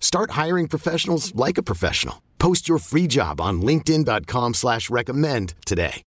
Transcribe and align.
Start 0.00 0.32
hiring 0.32 0.66
professionals 0.68 1.32
like 1.34 1.58
a 1.58 1.62
professional. 1.62 2.22
Post 2.38 2.68
your 2.68 2.78
free 2.78 3.06
job 3.06 3.40
on 3.40 3.62
LinkedIn.com 3.62 4.54
slash 4.54 4.90
recommend 4.90 5.54
today. 5.64 6.02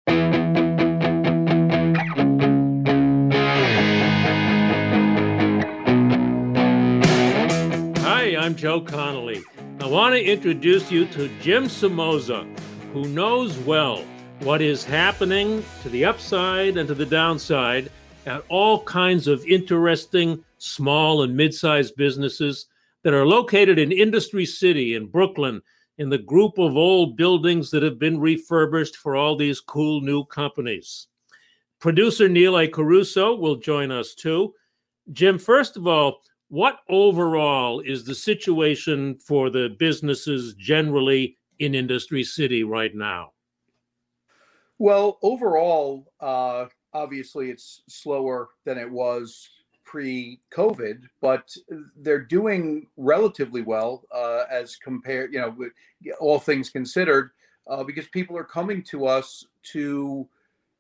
Hi, 8.02 8.36
I'm 8.38 8.56
Joe 8.56 8.82
Connolly. 8.82 9.44
I 9.82 9.88
want 9.88 10.14
to 10.16 10.24
introduce 10.24 10.92
you 10.92 11.06
to 11.08 11.30
Jim 11.40 11.66
Somoza, 11.66 12.48
who 12.94 13.08
knows 13.08 13.58
well 13.60 14.04
what 14.42 14.62
is 14.62 14.84
happening 14.86 15.64
to 15.82 15.90
the 15.90 16.06
upside 16.06 16.78
and 16.78 16.88
to 16.88 16.96
the 16.96 17.06
downside 17.06 17.92
at 18.26 18.44
all 18.50 18.84
kinds 18.84 19.28
of 19.28 19.44
interesting 19.46 20.44
small 20.58 21.24
and 21.24 21.36
mid-sized 21.36 21.96
businesses 21.96 22.68
that 23.04 23.14
are 23.14 23.26
located 23.26 23.80
in 23.80 23.92
Industry 23.92 24.46
City 24.46 24.96
in 24.96 25.08
Brooklyn 25.08 25.62
in 25.98 26.10
the 26.10 26.18
group 26.18 26.58
of 26.58 26.78
old 26.78 27.18
buildings 27.18 27.70
that 27.72 27.84
have 27.84 28.00
been 28.00 28.20
refurbished 28.20 28.96
for 28.96 29.16
all 29.16 29.36
these 29.36 29.60
cool 29.60 30.02
new 30.02 30.24
companies. 30.26 31.08
Producer 31.80 32.28
Neil 32.28 32.58
A. 32.58 32.68
Carousso 32.68 33.38
will 33.38 33.56
join 33.56 33.92
us 33.92 34.14
too. 34.16 34.54
Jim, 35.12 35.38
first 35.38 35.78
of 35.78 35.88
all, 35.88 36.22
what 36.50 36.80
overall 36.90 37.80
is 37.82 38.04
the 38.04 38.16
situation 38.16 39.16
for 39.20 39.50
the 39.50 39.76
businesses 39.78 40.56
generally 40.56 41.38
in 41.60 41.76
Industry 41.76 42.24
City 42.24 42.64
right 42.64 42.96
now? 42.96 43.32
Well, 44.78 45.20
overall, 45.22 46.12
uh, 46.20 46.68
obviously 46.94 47.50
it's 47.50 47.84
slower 47.88 48.50
than 48.66 48.78
it 48.78 48.90
was 48.90 49.48
pre-COVID, 49.90 51.02
but 51.20 51.52
they're 51.98 52.24
doing 52.24 52.86
relatively 52.96 53.64
well 53.64 54.04
uh, 54.14 54.44
as 54.52 54.76
compared, 54.76 55.34
you 55.34 55.40
know, 55.40 56.14
all 56.20 56.38
things 56.38 56.70
considered, 56.70 57.32
uh, 57.66 57.84
because 57.84 58.08
people 58.10 58.38
are 58.38 58.44
coming 58.44 58.84
to 58.84 59.08
us 59.08 59.46
to 59.64 60.28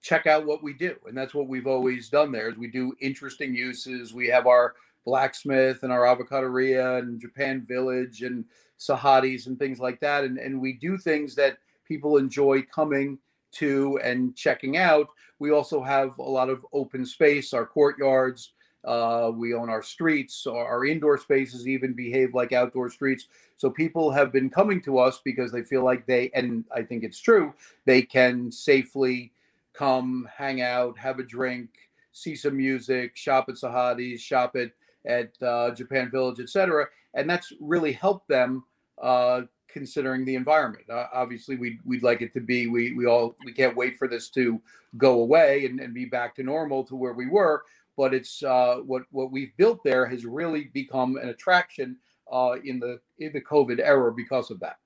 check 0.03 0.27
out 0.27 0.45
what 0.45 0.61
we 0.61 0.73
do, 0.73 0.95
and 1.07 1.17
that's 1.17 1.33
what 1.33 1.47
we've 1.47 1.65
always 1.65 2.07
done. 2.07 2.31
There 2.31 2.49
is 2.49 2.57
we 2.57 2.67
do 2.67 2.93
interesting 3.02 3.55
uses. 3.55 4.13
We 4.13 4.27
have 4.27 4.45
our 4.45 4.75
blacksmith 5.05 5.81
and 5.81 5.91
our 5.91 6.03
Avocaderia 6.03 6.99
and 6.99 7.19
Japan 7.19 7.65
Village 7.67 8.21
and 8.21 8.45
Sahadi's 8.77 9.48
and 9.48 9.58
things 9.58 9.80
like 9.80 9.99
that, 10.02 10.23
and 10.23 10.37
and 10.37 10.61
we 10.61 10.73
do 10.73 10.99
things 10.99 11.33
that 11.33 11.58
people 11.83 12.17
enjoy 12.17 12.61
coming 12.61 13.17
to 13.53 13.99
and 14.03 14.36
checking 14.36 14.77
out. 14.77 15.08
We 15.39 15.49
also 15.49 15.81
have 15.81 16.15
a 16.19 16.21
lot 16.21 16.49
of 16.49 16.64
open 16.73 17.08
space, 17.08 17.53
our 17.53 17.65
courtyards 17.65 18.53
uh, 18.86 19.32
we 19.34 19.54
own 19.54 19.70
our 19.70 19.84
streets, 19.84 20.48
our 20.48 20.86
indoor 20.86 21.17
spaces 21.17 21.67
even 21.67 21.94
behave 21.94 22.34
like 22.34 22.54
outdoor 22.54 22.90
streets. 22.90 23.28
So 23.58 23.70
people 23.70 24.12
have 24.12 24.32
been 24.32 24.50
coming 24.50 24.82
to 24.84 25.00
us 25.00 25.22
because 25.23 25.52
they 25.52 25.64
feel 25.64 25.84
like 25.84 26.06
they, 26.06 26.32
and 26.34 26.64
I 26.73 26.84
think 26.84 27.04
it's 27.04 27.20
true, 27.20 27.54
they 27.86 28.02
can 28.02 28.52
safely 28.52 29.32
come, 29.73 30.28
hang 30.34 30.62
out, 30.62 30.98
have 30.98 31.20
a 31.20 31.23
drink, 31.23 31.70
see 32.12 32.36
some 32.36 32.58
music, 32.58 33.16
shop 33.17 33.50
at 33.50 33.56
Sahadi's, 33.56 34.22
shop 34.22 34.56
at 34.56 34.72
at 35.06 35.32
uh, 35.42 35.72
Japan 35.72 36.10
Village, 36.11 36.40
etc. 36.40 36.88
And 37.14 37.30
that's 37.30 37.54
really 37.60 37.92
helped 37.92 38.28
them 38.28 38.64
uh, 39.02 39.42
considering 39.67 40.26
the 40.26 40.36
environment. 40.36 40.90
Uh, 40.90 41.08
obviously, 41.14 41.56
we'd, 41.56 41.80
we'd 41.86 42.04
like 42.04 42.22
it 42.22 42.34
to 42.34 42.42
be, 42.42 42.67
we, 42.67 42.94
we 42.94 43.06
all, 43.06 43.36
we 43.46 43.54
can't 43.54 43.76
wait 43.76 43.98
for 43.98 44.08
this 44.08 44.30
to 44.30 44.61
go 44.98 45.22
away 45.22 45.66
and, 45.66 45.80
and 45.80 45.94
be 45.94 46.06
back 46.06 46.36
to 46.36 46.44
normal 46.44 46.84
to 46.84 46.96
where 46.96 47.14
we 47.14 47.28
were 47.28 47.64
but 47.99 48.14
it's 48.14 48.42
uh, 48.43 48.77
what 48.86 49.04
what 49.11 49.30
we've 49.30 49.55
built 49.58 49.83
there 49.83 50.05
has 50.05 50.26
really 50.26 50.71
become 50.73 51.17
an 51.17 51.27
attraction 51.27 51.98
uh, 52.32 52.55
in 52.64 52.80
the 52.80 52.98
in 53.20 53.33
the 53.33 53.42
COVID 53.42 53.82
era 53.83 54.14
because 54.14 54.49
of 54.49 54.60
that. 54.61 54.77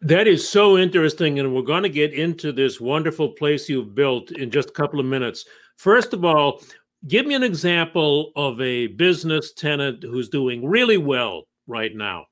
That 0.00 0.26
is 0.26 0.48
so 0.48 0.78
interesting, 0.78 1.38
and 1.38 1.54
we're 1.54 1.60
going 1.60 1.82
to 1.82 1.90
get 1.90 2.14
into 2.14 2.52
this 2.52 2.80
wonderful 2.80 3.28
place 3.28 3.68
you've 3.68 3.94
built 3.94 4.30
in 4.30 4.50
just 4.50 4.70
a 4.70 4.72
couple 4.72 4.98
of 4.98 5.04
minutes. 5.04 5.44
First 5.76 6.14
of 6.14 6.24
all, 6.24 6.62
give 7.06 7.26
me 7.26 7.34
an 7.34 7.42
example 7.42 8.32
of 8.34 8.58
a 8.62 8.86
business 8.86 9.52
tenant 9.52 10.02
who's 10.02 10.30
doing 10.30 10.66
really 10.66 10.96
well 10.96 11.42
right 11.66 11.94
now. 11.94 12.24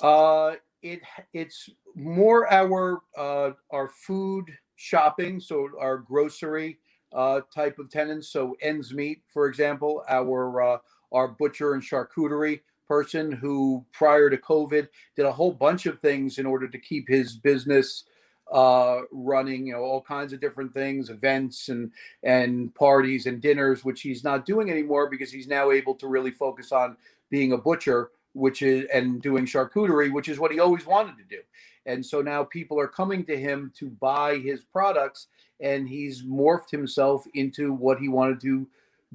Uh, 0.00 0.52
it 0.82 1.00
it's 1.32 1.68
more 1.96 2.48
our 2.52 3.00
uh, 3.16 3.50
our 3.72 3.88
food 3.88 4.44
shopping, 4.76 5.40
so 5.40 5.68
our 5.80 5.98
grocery 5.98 6.78
uh, 7.12 7.40
type 7.54 7.78
of 7.78 7.90
tenants. 7.90 8.28
So 8.28 8.56
Ends 8.60 8.92
Meat, 8.92 9.22
for 9.28 9.46
example, 9.46 10.04
our 10.08 10.62
uh, 10.62 10.78
our 11.12 11.28
butcher 11.28 11.74
and 11.74 11.82
charcuterie 11.82 12.60
person 12.86 13.30
who 13.30 13.84
prior 13.92 14.30
to 14.30 14.36
COVID 14.36 14.88
did 15.14 15.26
a 15.26 15.32
whole 15.32 15.52
bunch 15.52 15.86
of 15.86 16.00
things 16.00 16.38
in 16.38 16.46
order 16.46 16.66
to 16.68 16.78
keep 16.78 17.06
his 17.06 17.36
business 17.36 18.04
uh, 18.52 19.00
running, 19.12 19.66
you 19.66 19.74
know, 19.74 19.80
all 19.80 20.00
kinds 20.00 20.32
of 20.32 20.40
different 20.40 20.72
things, 20.72 21.10
events 21.10 21.68
and 21.68 21.92
and 22.22 22.74
parties 22.74 23.26
and 23.26 23.42
dinners, 23.42 23.84
which 23.84 24.00
he's 24.00 24.24
not 24.24 24.46
doing 24.46 24.70
anymore 24.70 25.10
because 25.10 25.30
he's 25.30 25.48
now 25.48 25.70
able 25.70 25.94
to 25.94 26.08
really 26.08 26.30
focus 26.30 26.72
on 26.72 26.96
being 27.30 27.52
a 27.52 27.58
butcher, 27.58 28.10
which 28.38 28.62
is 28.62 28.86
and 28.92 29.20
doing 29.20 29.44
charcuterie, 29.44 30.12
which 30.12 30.28
is 30.28 30.38
what 30.38 30.52
he 30.52 30.60
always 30.60 30.86
wanted 30.86 31.16
to 31.18 31.24
do. 31.24 31.42
And 31.86 32.04
so 32.04 32.20
now 32.22 32.44
people 32.44 32.78
are 32.78 32.88
coming 32.88 33.24
to 33.24 33.38
him 33.38 33.72
to 33.76 33.90
buy 33.90 34.36
his 34.38 34.62
products 34.62 35.26
and 35.60 35.88
he's 35.88 36.22
morphed 36.22 36.70
himself 36.70 37.24
into 37.34 37.72
what 37.72 37.98
he 37.98 38.08
wanted 38.08 38.40
to 38.42 38.66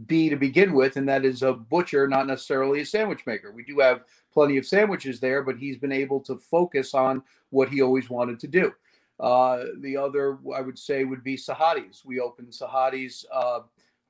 be 0.07 0.29
to 0.29 0.35
begin 0.35 0.73
with, 0.73 0.97
and 0.97 1.07
that 1.07 1.23
is 1.23 1.43
a 1.43 1.53
butcher, 1.53 2.07
not 2.07 2.27
necessarily 2.27 2.81
a 2.81 2.85
sandwich 2.85 3.25
maker. 3.25 3.51
We 3.51 3.63
do 3.63 3.79
have 3.79 4.01
plenty 4.33 4.57
of 4.57 4.65
sandwiches 4.65 5.19
there, 5.19 5.43
but 5.43 5.57
he's 5.57 5.77
been 5.77 5.91
able 5.91 6.19
to 6.21 6.37
focus 6.37 6.93
on 6.93 7.21
what 7.51 7.69
he 7.69 7.81
always 7.81 8.09
wanted 8.09 8.39
to 8.39 8.47
do. 8.47 8.73
Uh, 9.19 9.65
the 9.81 9.95
other, 9.95 10.39
I 10.55 10.61
would 10.61 10.79
say, 10.79 11.03
would 11.03 11.23
be 11.23 11.37
Sahadi's. 11.37 12.03
We 12.03 12.19
opened 12.19 12.49
Sahadi's 12.49 13.25
uh, 13.31 13.59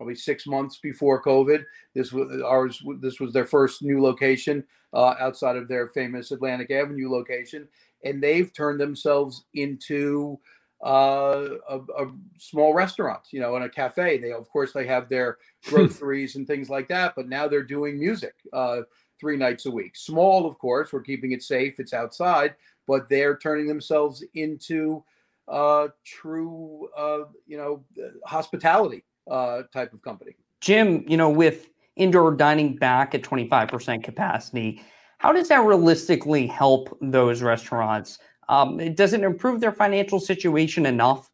probably 0.04 0.16
six 0.16 0.46
months 0.46 0.80
before 0.80 1.24
COVID. 1.24 1.64
This 1.96 2.12
was 2.12 2.42
ours. 2.42 2.84
This 3.00 3.22
was 3.22 3.32
their 3.32 3.46
first 3.46 3.82
new 3.82 4.02
location 4.02 4.66
uh, 4.94 5.16
outside 5.18 5.56
of 5.56 5.70
their 5.70 5.88
famous 5.88 6.32
Atlantic 6.32 6.72
Avenue 6.72 7.10
location, 7.10 7.70
and 8.04 8.22
they've 8.22 8.52
turned 8.52 8.82
themselves 8.82 9.46
into 9.54 10.38
uh, 10.86 11.48
a, 11.70 11.78
a, 11.78 12.12
small 12.38 12.74
restaurant, 12.74 13.22
you 13.32 13.40
know, 13.40 13.56
and 13.56 13.64
a 13.64 13.70
cafe. 13.70 14.18
They, 14.18 14.34
of 14.34 14.50
course, 14.50 14.74
they 14.74 14.86
have 14.88 15.08
their 15.08 15.38
groceries 15.64 16.36
and 16.36 16.46
things 16.46 16.70
like 16.70 16.90
that, 16.90 17.14
but 17.16 17.30
now 17.30 17.48
they're 17.48 17.64
doing 17.64 17.98
music 17.98 18.34
uh, 18.52 18.82
three 19.22 19.38
nights 19.38 19.68
a 19.68 19.72
week. 19.72 19.96
Small, 19.96 20.46
of 20.46 20.58
course, 20.60 20.92
we're 20.92 21.00
keeping 21.00 21.32
it 21.32 21.44
safe. 21.44 21.80
It's 21.80 21.94
outside, 21.94 22.56
but 22.88 23.08
they're 23.08 23.38
turning 23.38 23.68
themselves 23.68 24.22
into 24.34 25.02
uh, 25.48 25.88
true, 26.04 26.90
uh, 26.98 27.30
you 27.48 27.56
know, 27.56 27.86
hospitality 28.26 29.06
uh, 29.30 29.64
type 29.74 29.94
of 29.94 30.02
company. 30.02 30.36
Jim, 30.62 31.04
you 31.08 31.18
know, 31.18 31.30
with 31.30 31.70
indoor 31.96 32.32
dining 32.34 32.76
back 32.76 33.14
at 33.14 33.22
25% 33.22 34.04
capacity, 34.04 34.82
how 35.18 35.32
does 35.32 35.50
that 35.50 35.64
realistically 35.64 36.48
help 36.48 36.98
those 37.02 37.42
restaurants? 37.42 38.20
Um, 38.50 38.80
it 38.80 38.96
does 38.96 39.14
it 39.14 39.22
improve 39.22 39.62
their 39.62 39.72
financial 39.72 40.20
situation 40.20 40.86
enough? 40.86 41.30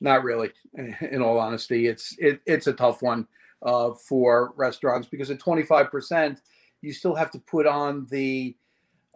Not 0.00 0.24
really. 0.24 0.50
In 1.00 1.22
all 1.22 1.38
honesty, 1.38 1.86
it's 1.86 2.14
it, 2.18 2.40
it's 2.46 2.66
a 2.66 2.72
tough 2.72 3.02
one 3.02 3.26
uh, 3.62 3.92
for 3.92 4.52
restaurants 4.56 5.08
because 5.08 5.30
at 5.30 5.38
25%, 5.38 6.38
you 6.82 6.92
still 6.92 7.14
have 7.14 7.30
to 7.32 7.38
put 7.38 7.66
on 7.66 8.06
the 8.10 8.56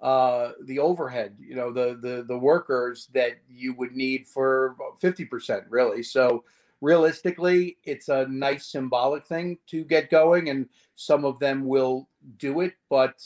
uh, 0.03 0.53
the 0.65 0.79
overhead, 0.79 1.37
you 1.39 1.55
know, 1.55 1.71
the 1.71 1.99
the 2.01 2.25
the 2.27 2.39
workers 2.39 3.09
that 3.13 3.33
you 3.49 3.75
would 3.75 3.93
need 3.93 4.27
for 4.27 4.75
fifty 4.99 5.27
percent, 5.27 5.65
really. 5.69 6.03
So 6.03 6.45
realistically, 6.81 7.77
it's 7.85 8.09
a 8.09 8.27
nice 8.29 8.67
symbolic 8.67 9.25
thing 9.27 9.59
to 9.69 9.85
get 9.85 10.11
going, 10.11 10.49
and 10.51 10.69
some 10.95 11.25
of 11.25 11.39
them 11.39 11.65
will 11.65 12.09
do 12.39 12.61
it, 12.61 12.75
but 12.89 13.21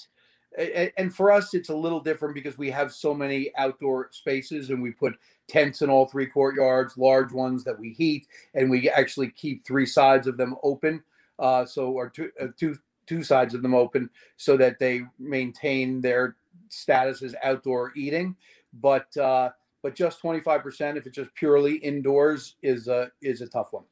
and 0.96 1.14
for 1.14 1.32
us 1.32 1.54
it's 1.54 1.68
a 1.68 1.76
little 1.76 2.00
different 2.00 2.34
because 2.34 2.56
we 2.56 2.70
have 2.70 2.92
so 2.92 3.12
many 3.12 3.50
outdoor 3.56 4.08
spaces 4.12 4.70
and 4.70 4.80
we 4.80 4.92
put 4.92 5.14
tents 5.48 5.82
in 5.82 5.90
all 5.90 6.06
three 6.06 6.26
courtyards 6.26 6.96
large 6.96 7.32
ones 7.32 7.64
that 7.64 7.78
we 7.78 7.90
heat 7.90 8.26
and 8.54 8.70
we 8.70 8.88
actually 8.88 9.30
keep 9.30 9.64
three 9.64 9.86
sides 9.86 10.26
of 10.26 10.36
them 10.36 10.54
open 10.62 11.02
uh, 11.40 11.64
so 11.64 11.90
or 11.90 12.08
two, 12.08 12.30
uh, 12.40 12.46
two 12.56 12.76
two 13.06 13.22
sides 13.22 13.54
of 13.54 13.62
them 13.62 13.74
open 13.74 14.08
so 14.36 14.56
that 14.56 14.78
they 14.78 15.02
maintain 15.18 16.00
their 16.00 16.36
status 16.68 17.22
as 17.22 17.34
outdoor 17.42 17.92
eating 17.96 18.34
but 18.74 19.14
uh, 19.16 19.50
but 19.84 19.94
just 19.94 20.20
25% 20.22 20.96
if 20.96 21.06
it's 21.06 21.14
just 21.14 21.32
purely 21.34 21.76
indoors 21.76 22.56
is 22.62 22.88
a 22.88 23.12
is 23.22 23.42
a 23.42 23.46
tough 23.46 23.72
one 23.72 23.84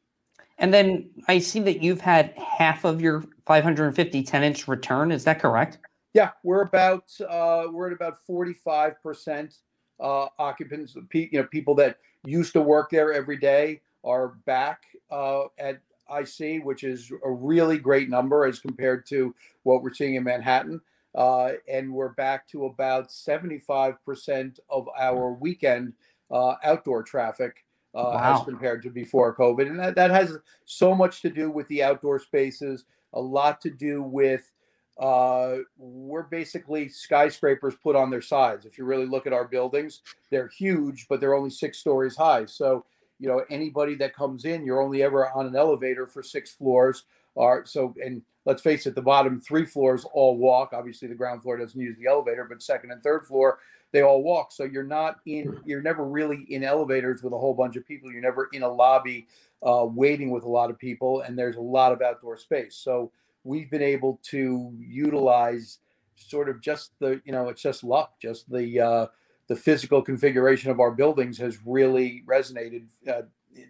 and 0.58 0.72
then 0.72 1.10
I 1.28 1.38
see 1.38 1.60
that 1.60 1.82
you've 1.82 2.00
had 2.00 2.34
half 2.38 2.84
of 2.84 3.00
your 3.00 3.24
550 3.46 4.22
tenants 4.22 4.68
return. 4.68 5.10
Is 5.10 5.24
that 5.24 5.40
correct? 5.40 5.78
Yeah, 6.14 6.30
we're 6.44 6.62
about 6.62 7.10
uh, 7.28 7.64
we're 7.72 7.88
at 7.88 7.92
about 7.92 8.24
45 8.26 9.02
percent 9.02 9.56
uh, 9.98 10.26
occupants. 10.38 10.94
You 11.12 11.28
know, 11.32 11.44
people 11.44 11.74
that 11.76 11.98
used 12.24 12.52
to 12.52 12.60
work 12.60 12.90
there 12.90 13.12
every 13.12 13.38
day 13.38 13.80
are 14.04 14.34
back 14.46 14.82
uh, 15.10 15.44
at 15.58 15.80
IC, 16.14 16.64
which 16.64 16.84
is 16.84 17.10
a 17.24 17.30
really 17.30 17.78
great 17.78 18.08
number 18.08 18.44
as 18.44 18.60
compared 18.60 19.06
to 19.06 19.34
what 19.64 19.82
we're 19.82 19.94
seeing 19.94 20.14
in 20.14 20.22
Manhattan. 20.22 20.80
Uh, 21.14 21.52
and 21.68 21.92
we're 21.92 22.12
back 22.14 22.48
to 22.48 22.66
about 22.66 23.08
75% 23.08 24.58
of 24.70 24.88
our 24.98 25.32
weekend 25.32 25.92
uh, 26.30 26.54
outdoor 26.64 27.02
traffic 27.02 27.64
uh, 27.94 28.12
wow. 28.14 28.38
as 28.38 28.44
compared 28.44 28.82
to 28.82 28.90
before 28.90 29.36
COVID. 29.36 29.66
And 29.66 29.78
that, 29.78 29.94
that 29.96 30.10
has 30.10 30.38
so 30.64 30.94
much 30.94 31.20
to 31.22 31.30
do 31.30 31.50
with 31.50 31.68
the 31.68 31.82
outdoor 31.82 32.18
spaces, 32.18 32.84
a 33.12 33.20
lot 33.20 33.60
to 33.60 33.70
do 33.70 34.02
with 34.02 34.50
uh, 34.98 35.56
we're 35.78 36.22
basically 36.24 36.88
skyscrapers 36.88 37.74
put 37.82 37.96
on 37.96 38.10
their 38.10 38.22
sides. 38.22 38.66
If 38.66 38.78
you 38.78 38.84
really 38.84 39.06
look 39.06 39.26
at 39.26 39.32
our 39.32 39.46
buildings, 39.46 40.00
they're 40.30 40.48
huge, 40.48 41.06
but 41.08 41.20
they're 41.20 41.34
only 41.34 41.50
six 41.50 41.78
stories 41.78 42.16
high. 42.16 42.44
So, 42.46 42.84
you 43.18 43.28
know, 43.28 43.42
anybody 43.50 43.94
that 43.96 44.14
comes 44.14 44.44
in, 44.44 44.64
you're 44.64 44.82
only 44.82 45.02
ever 45.02 45.30
on 45.30 45.46
an 45.46 45.56
elevator 45.56 46.06
for 46.06 46.22
six 46.22 46.52
floors. 46.52 47.04
Are 47.36 47.64
so, 47.64 47.94
and 48.04 48.22
let's 48.44 48.60
face 48.60 48.86
it, 48.86 48.94
the 48.94 49.02
bottom 49.02 49.40
three 49.40 49.64
floors 49.64 50.04
all 50.12 50.36
walk. 50.36 50.72
Obviously, 50.72 51.08
the 51.08 51.14
ground 51.14 51.42
floor 51.42 51.56
doesn't 51.56 51.80
use 51.80 51.96
the 51.96 52.06
elevator, 52.06 52.46
but 52.48 52.62
second 52.62 52.90
and 52.90 53.02
third 53.02 53.26
floor, 53.26 53.58
they 53.92 54.02
all 54.02 54.22
walk. 54.22 54.52
So 54.52 54.64
you're 54.64 54.82
not 54.82 55.20
in, 55.26 55.58
you're 55.64 55.82
never 55.82 56.04
really 56.04 56.44
in 56.48 56.62
elevators 56.62 57.22
with 57.22 57.32
a 57.32 57.38
whole 57.38 57.54
bunch 57.54 57.76
of 57.76 57.86
people. 57.86 58.12
You're 58.12 58.20
never 58.20 58.48
in 58.52 58.62
a 58.62 58.68
lobby 58.70 59.28
uh, 59.62 59.86
waiting 59.88 60.30
with 60.30 60.44
a 60.44 60.48
lot 60.48 60.70
of 60.70 60.78
people, 60.78 61.22
and 61.22 61.38
there's 61.38 61.56
a 61.56 61.60
lot 61.60 61.92
of 61.92 62.02
outdoor 62.02 62.36
space. 62.36 62.76
So 62.76 63.12
we've 63.44 63.70
been 63.70 63.82
able 63.82 64.20
to 64.24 64.72
utilize 64.78 65.78
sort 66.16 66.48
of 66.48 66.60
just 66.60 66.92
the, 66.98 67.20
you 67.24 67.32
know, 67.32 67.48
it's 67.48 67.62
just 67.62 67.82
luck, 67.82 68.20
just 68.20 68.50
the, 68.50 68.80
uh, 68.80 69.06
the 69.48 69.56
physical 69.56 70.02
configuration 70.02 70.70
of 70.70 70.80
our 70.80 70.90
buildings 70.90 71.38
has 71.38 71.58
really 71.64 72.22
resonated 72.26 72.84
uh, 73.08 73.22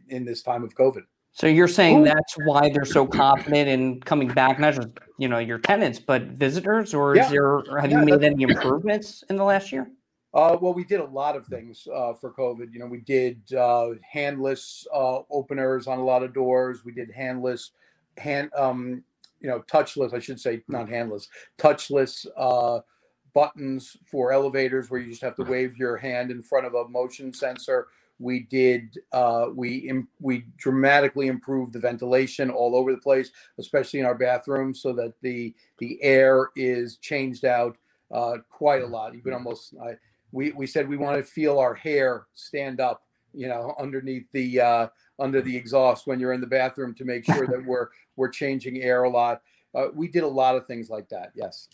in 0.08 0.24
this 0.24 0.42
time 0.42 0.64
of 0.64 0.74
COVID. 0.74 1.04
So 1.34 1.46
you're 1.46 1.68
saying 1.68 2.02
that's 2.04 2.34
why 2.44 2.68
they're 2.68 2.84
so 2.84 3.06
confident 3.06 3.68
in 3.68 4.00
coming 4.00 4.28
back, 4.28 4.60
not 4.60 4.74
just 4.74 4.88
you 5.18 5.28
know 5.28 5.38
your 5.38 5.58
tenants, 5.58 5.98
but 5.98 6.22
visitors, 6.24 6.92
or 6.92 7.14
is 7.14 7.20
yeah. 7.20 7.28
there 7.30 7.80
have 7.80 7.90
yeah, 7.90 8.00
you 8.00 8.04
made 8.04 8.22
any 8.22 8.42
improvements 8.42 9.24
in 9.30 9.36
the 9.36 9.44
last 9.44 9.72
year? 9.72 9.90
Uh, 10.34 10.56
well, 10.60 10.72
we 10.72 10.84
did 10.84 11.00
a 11.00 11.04
lot 11.04 11.36
of 11.36 11.46
things 11.46 11.86
uh, 11.94 12.12
for 12.14 12.32
COVID. 12.32 12.72
You 12.72 12.80
know, 12.80 12.86
we 12.86 13.00
did 13.00 13.40
uh, 13.54 13.90
handless 14.10 14.86
uh, 14.94 15.20
openers 15.30 15.86
on 15.86 15.98
a 15.98 16.04
lot 16.04 16.22
of 16.22 16.32
doors. 16.32 16.84
We 16.84 16.92
did 16.92 17.10
handless, 17.10 17.72
hand, 18.16 18.50
um, 18.56 19.02
you 19.40 19.48
know, 19.48 19.60
touchless. 19.60 20.14
I 20.14 20.18
should 20.18 20.40
say 20.40 20.62
not 20.68 20.88
handless, 20.88 21.28
touchless 21.58 22.26
uh, 22.36 22.80
buttons 23.34 23.96
for 24.10 24.32
elevators 24.32 24.90
where 24.90 25.00
you 25.00 25.10
just 25.10 25.22
have 25.22 25.36
to 25.36 25.44
wave 25.44 25.76
your 25.76 25.96
hand 25.96 26.30
in 26.30 26.42
front 26.42 26.66
of 26.66 26.74
a 26.74 26.88
motion 26.88 27.32
sensor. 27.32 27.88
We 28.22 28.40
did. 28.40 28.98
Uh, 29.12 29.46
we 29.54 29.88
Im- 29.88 30.08
we 30.20 30.46
dramatically 30.56 31.26
improved 31.26 31.72
the 31.72 31.80
ventilation 31.80 32.50
all 32.50 32.76
over 32.76 32.92
the 32.92 32.98
place, 32.98 33.30
especially 33.58 34.00
in 34.00 34.06
our 34.06 34.14
bathrooms, 34.14 34.80
so 34.80 34.92
that 34.92 35.14
the 35.20 35.54
the 35.78 36.02
air 36.02 36.50
is 36.56 36.98
changed 36.98 37.44
out 37.44 37.76
quite 38.48 38.82
a 38.82 38.86
lot. 38.86 39.14
You 39.14 39.22
can 39.22 39.34
almost 39.34 39.74
I, 39.82 39.96
we 40.30 40.52
we 40.52 40.66
said 40.66 40.88
we 40.88 40.96
want 40.96 41.16
to 41.16 41.22
feel 41.22 41.58
our 41.58 41.74
hair 41.74 42.26
stand 42.34 42.80
up, 42.80 43.02
you 43.32 43.48
know, 43.48 43.74
underneath 43.78 44.30
the 44.32 44.60
uh, 44.60 44.86
under 45.18 45.40
the 45.40 45.56
exhaust 45.56 46.06
when 46.06 46.20
you're 46.20 46.32
in 46.32 46.40
the 46.40 46.46
bathroom 46.46 46.94
to 46.94 47.04
make 47.04 47.24
sure 47.24 47.46
that 47.46 47.64
we're 47.66 47.88
we're 48.16 48.28
changing 48.28 48.82
air 48.82 49.04
a 49.04 49.10
lot. 49.10 49.42
Uh, 49.74 49.86
we 49.94 50.08
did 50.08 50.22
a 50.22 50.28
lot 50.28 50.56
of 50.56 50.66
things 50.66 50.90
like 50.90 51.08
that. 51.08 51.32
Yes. 51.34 51.68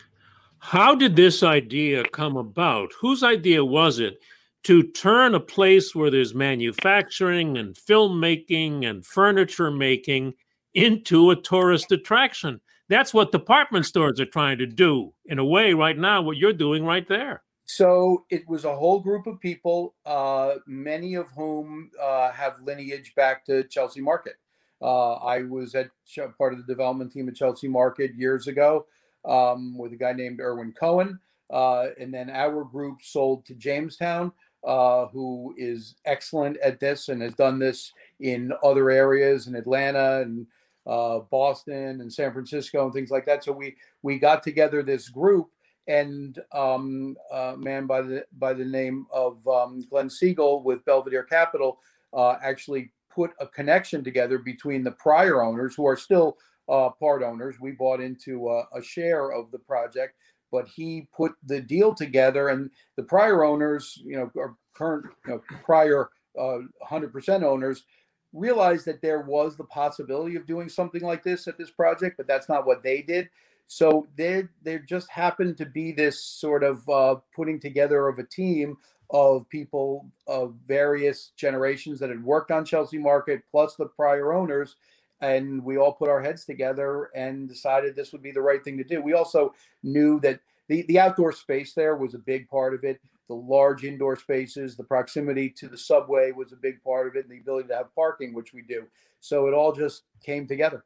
How 0.60 0.94
did 0.94 1.14
this 1.14 1.42
idea 1.42 2.04
come 2.12 2.36
about? 2.36 2.92
Whose 3.00 3.22
idea 3.22 3.64
was 3.64 4.00
it 4.00 4.20
to 4.64 4.82
turn 4.82 5.34
a 5.34 5.40
place 5.40 5.94
where 5.94 6.10
there's 6.10 6.34
manufacturing 6.34 7.58
and 7.58 7.74
filmmaking 7.74 8.88
and 8.88 9.04
furniture 9.04 9.70
making 9.70 10.34
into 10.74 11.30
a 11.30 11.36
tourist 11.36 11.92
attraction? 11.92 12.60
That's 12.88 13.12
what 13.12 13.32
department 13.32 13.86
stores 13.86 14.18
are 14.20 14.26
trying 14.26 14.58
to 14.58 14.66
do 14.66 15.12
in 15.26 15.38
a 15.38 15.44
way 15.44 15.74
right 15.74 15.96
now, 15.96 16.22
what 16.22 16.38
you're 16.38 16.52
doing 16.52 16.84
right 16.84 17.06
there. 17.06 17.42
So 17.66 18.24
it 18.30 18.48
was 18.48 18.64
a 18.64 18.74
whole 18.74 18.98
group 18.98 19.26
of 19.26 19.38
people, 19.40 19.94
uh, 20.06 20.54
many 20.66 21.14
of 21.14 21.30
whom 21.32 21.90
uh, 22.02 22.32
have 22.32 22.62
lineage 22.62 23.14
back 23.14 23.44
to 23.44 23.62
Chelsea 23.64 24.00
Market. 24.00 24.36
Uh, 24.80 25.14
I 25.14 25.42
was 25.42 25.74
at 25.74 25.90
part 26.38 26.54
of 26.54 26.58
the 26.58 26.64
development 26.64 27.12
team 27.12 27.28
at 27.28 27.34
Chelsea 27.34 27.68
Market 27.68 28.14
years 28.14 28.46
ago 28.46 28.86
um, 29.26 29.76
with 29.76 29.92
a 29.92 29.96
guy 29.96 30.12
named 30.12 30.40
Irwin 30.40 30.72
Cohen. 30.72 31.18
Uh, 31.50 31.88
and 32.00 32.12
then 32.12 32.30
our 32.30 32.64
group 32.64 33.00
sold 33.02 33.44
to 33.46 33.54
Jamestown, 33.54 34.32
uh, 34.66 35.06
who 35.06 35.54
is 35.56 35.94
excellent 36.04 36.56
at 36.58 36.80
this 36.80 37.08
and 37.08 37.22
has 37.22 37.34
done 37.34 37.58
this 37.58 37.92
in 38.20 38.52
other 38.62 38.90
areas 38.90 39.46
in 39.46 39.54
Atlanta 39.54 40.22
and 40.22 40.46
uh, 40.86 41.20
Boston 41.30 42.00
and 42.00 42.12
San 42.12 42.32
Francisco 42.32 42.84
and 42.84 42.92
things 42.92 43.10
like 43.10 43.26
that. 43.26 43.44
So 43.44 43.52
we 43.52 43.76
we 44.02 44.18
got 44.18 44.42
together 44.42 44.82
this 44.82 45.08
group 45.08 45.48
and 45.86 46.38
um, 46.52 47.16
a 47.32 47.56
man 47.56 47.86
by 47.86 48.02
the 48.02 48.24
by 48.38 48.52
the 48.52 48.64
name 48.64 49.06
of 49.12 49.46
um, 49.48 49.84
Glenn 49.90 50.10
Siegel 50.10 50.62
with 50.62 50.84
Belvedere 50.84 51.24
Capital 51.24 51.78
uh, 52.12 52.36
actually 52.42 52.92
put 53.10 53.32
a 53.40 53.46
connection 53.46 54.04
together 54.04 54.38
between 54.38 54.84
the 54.84 54.92
prior 54.92 55.42
owners 55.42 55.74
who 55.74 55.86
are 55.86 55.96
still 55.96 56.36
uh, 56.68 56.90
part 56.90 57.22
owners. 57.22 57.56
We 57.60 57.72
bought 57.72 58.00
into 58.00 58.48
a, 58.50 58.64
a, 58.76 58.82
share 58.82 59.32
of 59.32 59.50
the 59.50 59.58
project, 59.58 60.14
but 60.50 60.68
he 60.68 61.08
put 61.16 61.32
the 61.44 61.60
deal 61.60 61.94
together, 61.94 62.48
and 62.48 62.70
the 62.96 63.02
prior 63.02 63.44
owners, 63.44 64.00
you 64.04 64.16
know, 64.16 64.30
or 64.34 64.56
current 64.74 65.06
you 65.26 65.32
know, 65.32 65.42
prior 65.64 66.10
uh, 66.38 66.58
100% 66.88 67.42
owners 67.42 67.84
realized 68.32 68.84
that 68.86 69.02
there 69.02 69.22
was 69.22 69.56
the 69.56 69.64
possibility 69.64 70.36
of 70.36 70.46
doing 70.46 70.68
something 70.68 71.02
like 71.02 71.24
this 71.24 71.48
at 71.48 71.58
this 71.58 71.70
project, 71.70 72.16
but 72.16 72.26
that's 72.26 72.48
not 72.48 72.66
what 72.66 72.82
they 72.82 73.02
did. 73.02 73.28
So 73.66 74.06
there, 74.16 74.50
there 74.62 74.78
just 74.78 75.10
happened 75.10 75.56
to 75.58 75.66
be 75.66 75.92
this 75.92 76.22
sort 76.22 76.62
of 76.62 76.88
uh, 76.88 77.16
putting 77.34 77.60
together 77.60 78.08
of 78.08 78.18
a 78.18 78.24
team 78.24 78.76
of 79.10 79.48
people 79.48 80.06
of 80.26 80.54
various 80.66 81.32
generations 81.36 81.98
that 82.00 82.10
had 82.10 82.22
worked 82.22 82.50
on 82.50 82.64
Chelsea 82.64 82.98
Market, 82.98 83.42
plus 83.50 83.74
the 83.76 83.86
prior 83.86 84.32
owners, 84.32 84.76
and 85.20 85.62
we 85.62 85.76
all 85.76 85.92
put 85.92 86.08
our 86.08 86.22
heads 86.22 86.44
together 86.44 87.10
and 87.14 87.48
decided 87.48 87.94
this 87.94 88.12
would 88.12 88.22
be 88.22 88.30
the 88.30 88.40
right 88.40 88.62
thing 88.62 88.78
to 88.78 88.84
do. 88.84 89.00
We 89.00 89.14
also 89.14 89.54
knew 89.82 90.20
that 90.20 90.40
the, 90.68 90.82
the 90.82 91.00
outdoor 91.00 91.32
space 91.32 91.74
there 91.74 91.96
was 91.96 92.14
a 92.14 92.18
big 92.18 92.48
part 92.48 92.74
of 92.74 92.84
it. 92.84 93.00
The 93.28 93.34
large 93.34 93.84
indoor 93.84 94.16
spaces, 94.16 94.76
the 94.76 94.84
proximity 94.84 95.50
to 95.50 95.68
the 95.68 95.76
subway 95.76 96.32
was 96.32 96.52
a 96.52 96.56
big 96.56 96.82
part 96.82 97.06
of 97.06 97.16
it, 97.16 97.24
and 97.24 97.32
the 97.32 97.40
ability 97.40 97.68
to 97.68 97.76
have 97.76 97.94
parking, 97.94 98.32
which 98.32 98.54
we 98.54 98.62
do. 98.62 98.86
So 99.20 99.46
it 99.48 99.54
all 99.54 99.72
just 99.72 100.04
came 100.24 100.46
together. 100.46 100.84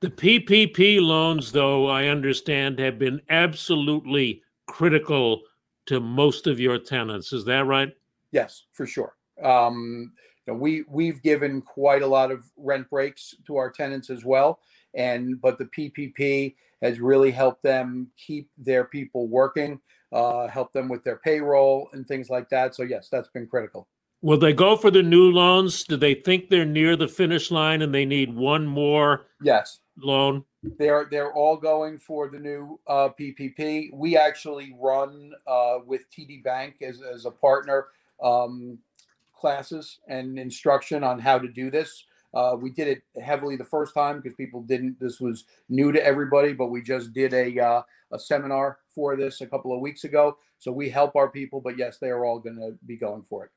The 0.00 0.10
PPP 0.10 1.00
loans, 1.00 1.52
though, 1.52 1.86
I 1.86 2.06
understand, 2.06 2.78
have 2.78 2.98
been 2.98 3.20
absolutely 3.28 4.42
critical 4.66 5.42
to 5.86 6.00
most 6.00 6.46
of 6.46 6.58
your 6.58 6.78
tenants. 6.78 7.32
Is 7.32 7.44
that 7.44 7.66
right? 7.66 7.92
Yes, 8.32 8.64
for 8.72 8.86
sure. 8.86 9.14
Um, 9.42 10.12
know, 10.50 10.58
we 10.58 10.84
we've 10.88 11.22
given 11.22 11.60
quite 11.62 12.02
a 12.02 12.06
lot 12.06 12.30
of 12.30 12.44
rent 12.56 12.88
breaks 12.90 13.34
to 13.46 13.56
our 13.56 13.70
tenants 13.70 14.10
as 14.10 14.24
well, 14.24 14.60
and 14.94 15.40
but 15.40 15.58
the 15.58 15.66
PPP 15.66 16.54
has 16.82 17.00
really 17.00 17.30
helped 17.30 17.62
them 17.62 18.10
keep 18.16 18.50
their 18.56 18.84
people 18.84 19.28
working, 19.28 19.80
uh, 20.12 20.48
help 20.48 20.72
them 20.72 20.88
with 20.88 21.04
their 21.04 21.16
payroll 21.16 21.88
and 21.92 22.06
things 22.06 22.30
like 22.30 22.48
that. 22.48 22.74
So 22.74 22.82
yes, 22.82 23.08
that's 23.10 23.28
been 23.28 23.46
critical. 23.46 23.86
Will 24.22 24.38
they 24.38 24.52
go 24.52 24.76
for 24.76 24.90
the 24.90 25.02
new 25.02 25.30
loans? 25.30 25.84
Do 25.84 25.96
they 25.96 26.14
think 26.14 26.50
they're 26.50 26.66
near 26.66 26.94
the 26.94 27.08
finish 27.08 27.50
line 27.50 27.80
and 27.80 27.94
they 27.94 28.04
need 28.04 28.34
one 28.34 28.66
more? 28.66 29.26
Yes 29.42 29.80
loan? 30.02 30.44
They're 30.78 31.06
they're 31.10 31.32
all 31.32 31.56
going 31.56 31.98
for 31.98 32.28
the 32.28 32.38
new 32.38 32.78
uh, 32.86 33.10
PPP. 33.18 33.88
We 33.92 34.16
actually 34.16 34.74
run 34.78 35.32
uh, 35.46 35.78
with 35.86 36.02
TD 36.10 36.44
Bank 36.44 36.76
as 36.82 37.00
as 37.00 37.24
a 37.24 37.30
partner 37.30 37.86
um, 38.22 38.78
classes 39.40 39.98
and 40.08 40.38
instruction 40.38 41.02
on 41.02 41.18
how 41.18 41.38
to 41.38 41.48
do 41.48 41.70
this. 41.70 42.04
Uh, 42.32 42.56
we 42.60 42.70
did 42.70 42.86
it 42.86 43.02
heavily 43.20 43.56
the 43.56 43.64
first 43.64 43.92
time 43.92 44.20
because 44.20 44.36
people 44.36 44.62
didn't. 44.62 45.00
This 45.00 45.20
was 45.20 45.44
new 45.68 45.90
to 45.90 46.04
everybody, 46.04 46.52
but 46.52 46.68
we 46.68 46.80
just 46.80 47.12
did 47.12 47.34
a 47.34 47.58
uh, 47.58 47.82
a 48.12 48.18
seminar 48.18 48.78
for 48.94 49.16
this 49.16 49.40
a 49.40 49.46
couple 49.46 49.74
of 49.74 49.80
weeks 49.80 50.04
ago. 50.04 50.36
So 50.58 50.70
we 50.70 50.88
help 50.88 51.16
our 51.16 51.28
people, 51.28 51.60
but 51.60 51.76
yes, 51.76 51.98
they 51.98 52.08
are 52.08 52.24
all 52.24 52.38
going 52.38 52.56
to 52.56 52.76
be 52.86 52.96
going 52.96 53.22
for 53.22 53.46
it. 53.46 53.50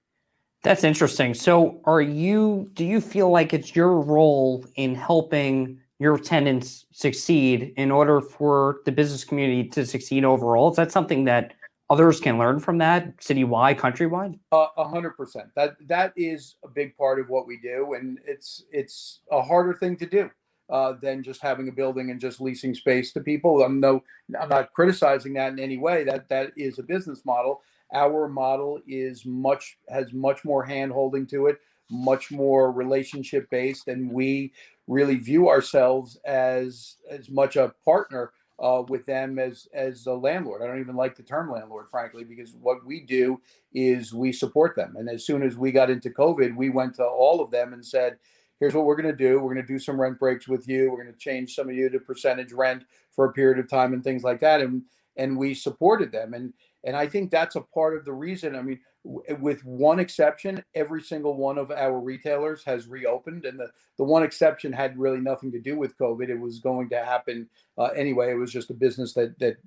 That's 0.64 0.84
interesting. 0.84 1.34
So, 1.34 1.82
are 1.84 2.02
you? 2.02 2.72
Do 2.74 2.86
you 2.86 3.02
feel 3.02 3.30
like 3.30 3.54
it's 3.54 3.76
your 3.76 4.00
role 4.00 4.66
in 4.76 4.96
helping 4.96 5.80
your 6.00 6.18
tenants 6.18 6.86
succeed 6.92 7.74
in 7.78 7.92
order 7.92 8.22
for 8.22 8.78
the 8.86 8.92
business 8.92 9.24
community 9.24 9.68
to 9.70 9.86
succeed 9.86 10.24
overall? 10.24 10.72
Is 10.72 10.78
that 10.78 10.92
something 10.92 11.26
that 11.26 11.54
others 11.90 12.20
can 12.20 12.38
learn 12.38 12.60
from 12.60 12.78
that 12.80 13.18
citywide, 13.18 13.80
countrywide? 13.80 14.40
A 14.52 14.88
hundred 14.88 15.12
percent. 15.12 15.48
That 15.56 15.76
that 15.88 16.14
is 16.16 16.56
a 16.64 16.68
big 16.68 16.96
part 16.98 17.20
of 17.20 17.30
what 17.30 17.48
we 17.48 17.58
do, 17.58 17.94
and 17.94 18.20
it's 18.26 18.64
it's 18.72 19.22
a 19.32 19.42
harder 19.42 19.74
thing 19.74 19.98
to 19.98 20.06
do 20.06 20.30
uh, 20.70 20.94
than 21.02 21.24
just 21.24 21.42
having 21.42 21.68
a 21.70 21.72
building 21.72 22.10
and 22.10 22.20
just 22.20 22.42
leasing 22.42 22.74
space 22.74 23.14
to 23.14 23.22
people. 23.22 23.64
I'm 23.64 23.80
no, 23.80 24.04
I'm 24.40 24.50
not 24.50 24.74
criticizing 24.74 25.34
that 25.34 25.54
in 25.54 25.60
any 25.60 25.78
way. 25.78 26.04
That 26.04 26.30
that 26.30 26.52
is 26.58 26.80
a 26.80 26.84
business 26.84 27.26
model. 27.26 27.62
Our 27.94 28.28
model 28.28 28.80
is 28.88 29.26
much 29.26 29.78
has 29.90 30.14
much 30.14 30.44
more 30.44 30.64
hand 30.64 30.92
holding 30.92 31.28
to 31.28 31.48
it, 31.48 31.60
much 31.92 32.32
more 32.32 32.72
relationship 32.72 33.50
based, 33.50 33.88
and 33.88 34.12
we 34.12 34.52
really 34.88 35.16
view 35.16 35.50
ourselves 35.50 36.18
as 36.26 36.98
as 37.10 37.30
much 37.30 37.56
a 37.56 37.74
partner 37.86 38.32
uh, 38.60 38.84
with 38.88 39.06
them 39.06 39.40
as 39.40 39.68
as 39.74 40.06
a 40.06 40.14
landlord. 40.14 40.62
I 40.62 40.68
don't 40.68 40.80
even 40.80 40.96
like 40.96 41.16
the 41.16 41.24
term 41.24 41.52
landlord, 41.52 41.90
frankly, 41.90 42.24
because 42.24 42.56
what 42.62 42.86
we 42.86 43.02
do 43.02 43.40
is 43.74 44.14
we 44.14 44.32
support 44.32 44.76
them. 44.76 44.96
And 44.98 45.10
as 45.10 45.26
soon 45.26 45.44
as 45.44 45.58
we 45.58 45.72
got 45.72 45.90
into 45.90 46.10
COVID, 46.10 46.56
we 46.56 46.70
went 46.70 46.96
to 46.96 47.06
all 47.06 47.42
of 47.42 47.52
them 47.52 47.74
and 47.74 47.86
said, 47.86 48.18
"Here's 48.60 48.74
what 48.74 48.86
we're 48.86 48.96
going 48.96 49.16
to 49.16 49.16
do. 49.16 49.40
We're 49.40 49.54
going 49.54 49.66
to 49.66 49.74
do 49.74 49.80
some 49.80 50.00
rent 50.00 50.20
breaks 50.20 50.48
with 50.48 50.68
you. 50.68 50.90
We're 50.92 51.02
going 51.04 51.14
to 51.14 51.20
change 51.20 51.56
some 51.56 51.70
of 51.70 51.76
you 51.76 51.90
to 51.90 52.00
percentage 52.00 52.52
rent 52.52 52.84
for 53.12 53.26
a 53.26 53.34
period 53.34 53.60
of 53.60 53.70
time 53.70 53.94
and 53.94 54.04
things 54.04 54.24
like 54.24 54.40
that." 54.42 54.62
And 54.62 54.84
and 55.18 55.38
we 55.38 55.54
supported 55.54 56.12
them. 56.12 56.34
And 56.34 56.54
and 56.84 56.96
I 56.96 57.08
think 57.08 57.32
that's 57.32 57.56
a 57.56 57.62
part 57.62 57.96
of 57.96 58.06
the 58.06 58.14
reason. 58.14 58.56
I 58.56 58.62
mean, 58.62 58.80
w- 59.06 59.24
with 59.40 59.64
one 59.64 60.00
exception, 60.00 60.64
every 60.76 61.02
single 61.02 61.36
one 61.36 61.58
of 61.58 61.72
our 61.72 62.00
retailers 62.00 62.64
has 62.66 62.88
reopened, 62.88 63.46
and 63.46 63.60
the 63.60 63.72
the 63.98 64.04
one 64.04 64.24
exception 64.24 64.74
had 64.74 64.98
really 64.98 65.20
nothing 65.20 65.52
to 65.52 65.60
do 65.60 65.78
with 65.78 65.98
COVID. 65.98 66.30
It 66.30 66.40
was 66.40 66.60
going 66.60 66.90
to 66.90 67.04
happen 67.04 67.50
uh, 67.78 67.86
anyway. 67.96 68.32
It 68.32 68.38
was 68.38 68.52
just 68.52 68.70
a 68.70 68.76
business 68.76 69.14
that 69.14 69.38
that 69.40 69.58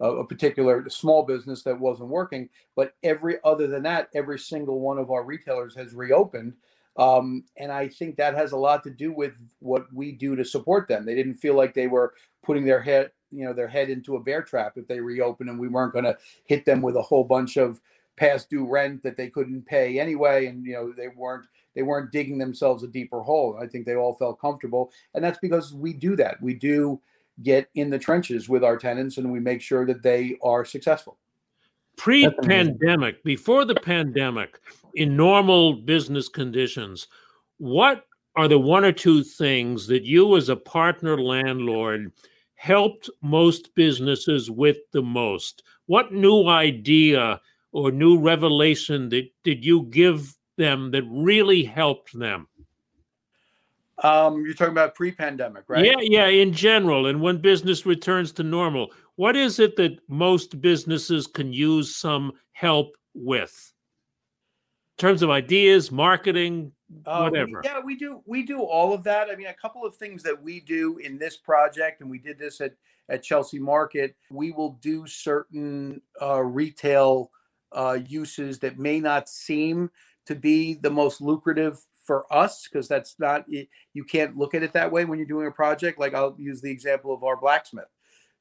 uh, 0.00 0.16
a 0.16 0.26
particular 0.26 0.88
small 0.88 1.22
business 1.22 1.62
that 1.62 1.78
wasn't 1.78 2.08
working. 2.08 2.48
But 2.74 2.94
every 3.02 3.36
other 3.44 3.66
than 3.66 3.84
that, 3.84 4.08
every 4.14 4.38
single 4.38 4.80
one 4.80 4.98
of 4.98 5.10
our 5.10 5.24
retailers 5.24 5.74
has 5.76 5.94
reopened. 5.94 6.54
Um, 6.96 7.44
and 7.56 7.72
I 7.72 7.88
think 7.88 8.16
that 8.16 8.34
has 8.34 8.52
a 8.52 8.56
lot 8.56 8.84
to 8.84 8.90
do 8.90 9.12
with 9.12 9.36
what 9.58 9.92
we 9.92 10.12
do 10.12 10.36
to 10.36 10.44
support 10.44 10.86
them. 10.86 11.04
They 11.04 11.14
didn't 11.14 11.34
feel 11.34 11.54
like 11.54 11.74
they 11.74 11.88
were 11.88 12.14
putting 12.44 12.64
their 12.64 12.80
head 12.80 13.10
you 13.34 13.44
know 13.44 13.52
their 13.52 13.68
head 13.68 13.90
into 13.90 14.16
a 14.16 14.20
bear 14.20 14.42
trap 14.42 14.74
if 14.76 14.86
they 14.86 15.00
reopen 15.00 15.48
and 15.48 15.58
we 15.58 15.68
weren't 15.68 15.92
going 15.92 16.04
to 16.04 16.16
hit 16.44 16.64
them 16.64 16.80
with 16.80 16.96
a 16.96 17.02
whole 17.02 17.24
bunch 17.24 17.56
of 17.56 17.80
past 18.16 18.48
due 18.48 18.66
rent 18.66 19.02
that 19.02 19.16
they 19.16 19.28
couldn't 19.28 19.66
pay 19.66 19.98
anyway 19.98 20.46
and 20.46 20.64
you 20.64 20.72
know 20.72 20.92
they 20.92 21.08
weren't 21.08 21.46
they 21.74 21.82
weren't 21.82 22.12
digging 22.12 22.38
themselves 22.38 22.84
a 22.84 22.88
deeper 22.88 23.20
hole. 23.20 23.58
I 23.60 23.66
think 23.66 23.84
they 23.84 23.96
all 23.96 24.14
felt 24.14 24.40
comfortable 24.40 24.92
and 25.14 25.24
that's 25.24 25.38
because 25.38 25.74
we 25.74 25.92
do 25.92 26.16
that. 26.16 26.40
We 26.40 26.54
do 26.54 27.00
get 27.42 27.68
in 27.74 27.90
the 27.90 27.98
trenches 27.98 28.48
with 28.48 28.62
our 28.62 28.76
tenants 28.76 29.18
and 29.18 29.32
we 29.32 29.40
make 29.40 29.60
sure 29.60 29.84
that 29.86 30.02
they 30.02 30.36
are 30.42 30.64
successful. 30.64 31.18
Pre-pandemic 31.96 33.22
before 33.24 33.64
the 33.64 33.74
pandemic 33.74 34.60
in 34.94 35.16
normal 35.16 35.74
business 35.74 36.28
conditions 36.28 37.08
what 37.58 38.06
are 38.36 38.48
the 38.48 38.58
one 38.58 38.84
or 38.84 38.92
two 38.92 39.22
things 39.22 39.86
that 39.86 40.02
you 40.02 40.36
as 40.36 40.48
a 40.48 40.56
partner 40.56 41.20
landlord 41.20 42.12
helped 42.54 43.10
most 43.22 43.74
businesses 43.74 44.50
with 44.50 44.78
the 44.92 45.02
most? 45.02 45.62
What 45.86 46.12
new 46.12 46.48
idea 46.48 47.40
or 47.72 47.90
new 47.90 48.18
revelation 48.18 49.08
did, 49.08 49.26
did 49.42 49.64
you 49.64 49.82
give 49.84 50.34
them 50.56 50.90
that 50.92 51.04
really 51.08 51.64
helped 51.64 52.18
them? 52.18 52.46
Um, 54.02 54.44
you're 54.44 54.54
talking 54.54 54.72
about 54.72 54.94
pre-pandemic, 54.94 55.64
right? 55.68 55.84
Yeah, 55.84 56.00
yeah, 56.00 56.26
in 56.26 56.52
general, 56.52 57.06
and 57.06 57.20
when 57.20 57.38
business 57.38 57.86
returns 57.86 58.32
to 58.32 58.42
normal, 58.42 58.92
what 59.16 59.36
is 59.36 59.60
it 59.60 59.76
that 59.76 59.98
most 60.08 60.60
businesses 60.60 61.26
can 61.26 61.52
use 61.52 61.94
some 61.94 62.32
help 62.52 62.96
with? 63.14 63.72
In 64.96 65.02
terms 65.08 65.22
of 65.22 65.30
ideas, 65.30 65.90
marketing, 65.90 66.72
Uh, 67.04 67.22
we- 67.24 67.30
whatever. 67.40 67.60
yeah, 67.64 67.80
we 67.80 67.96
do. 67.96 68.22
We 68.26 68.44
do 68.44 68.60
all 68.62 68.92
of 68.92 69.02
that. 69.04 69.28
I 69.28 69.34
mean, 69.34 69.48
a 69.48 69.54
couple 69.54 69.84
of 69.84 69.96
things 69.96 70.22
that 70.22 70.40
we 70.40 70.60
do 70.60 70.98
in 70.98 71.18
this 71.18 71.36
project, 71.36 72.00
and 72.00 72.08
we 72.08 72.18
did 72.18 72.38
this 72.38 72.60
at 72.60 72.74
at 73.10 73.22
Chelsea 73.22 73.58
Market. 73.58 74.16
We 74.30 74.52
will 74.52 74.78
do 74.80 75.06
certain 75.06 76.00
uh, 76.22 76.40
retail 76.42 77.30
uh, 77.72 77.98
uses 78.06 78.60
that 78.60 78.78
may 78.78 78.98
not 79.00 79.28
seem 79.28 79.90
to 80.24 80.34
be 80.34 80.74
the 80.74 80.90
most 80.90 81.20
lucrative 81.20 81.84
for 82.06 82.24
us 82.32 82.66
because 82.66 82.86
that's 82.88 83.18
not 83.18 83.44
you 83.48 84.04
can't 84.04 84.38
look 84.38 84.54
at 84.54 84.62
it 84.62 84.72
that 84.72 84.90
way 84.90 85.04
when 85.04 85.18
you're 85.18 85.26
doing 85.26 85.48
a 85.48 85.50
project. 85.50 85.98
Like 85.98 86.14
I'll 86.14 86.36
use 86.38 86.62
the 86.62 86.70
example 86.70 87.12
of 87.12 87.24
our 87.24 87.36
blacksmith. 87.36 87.88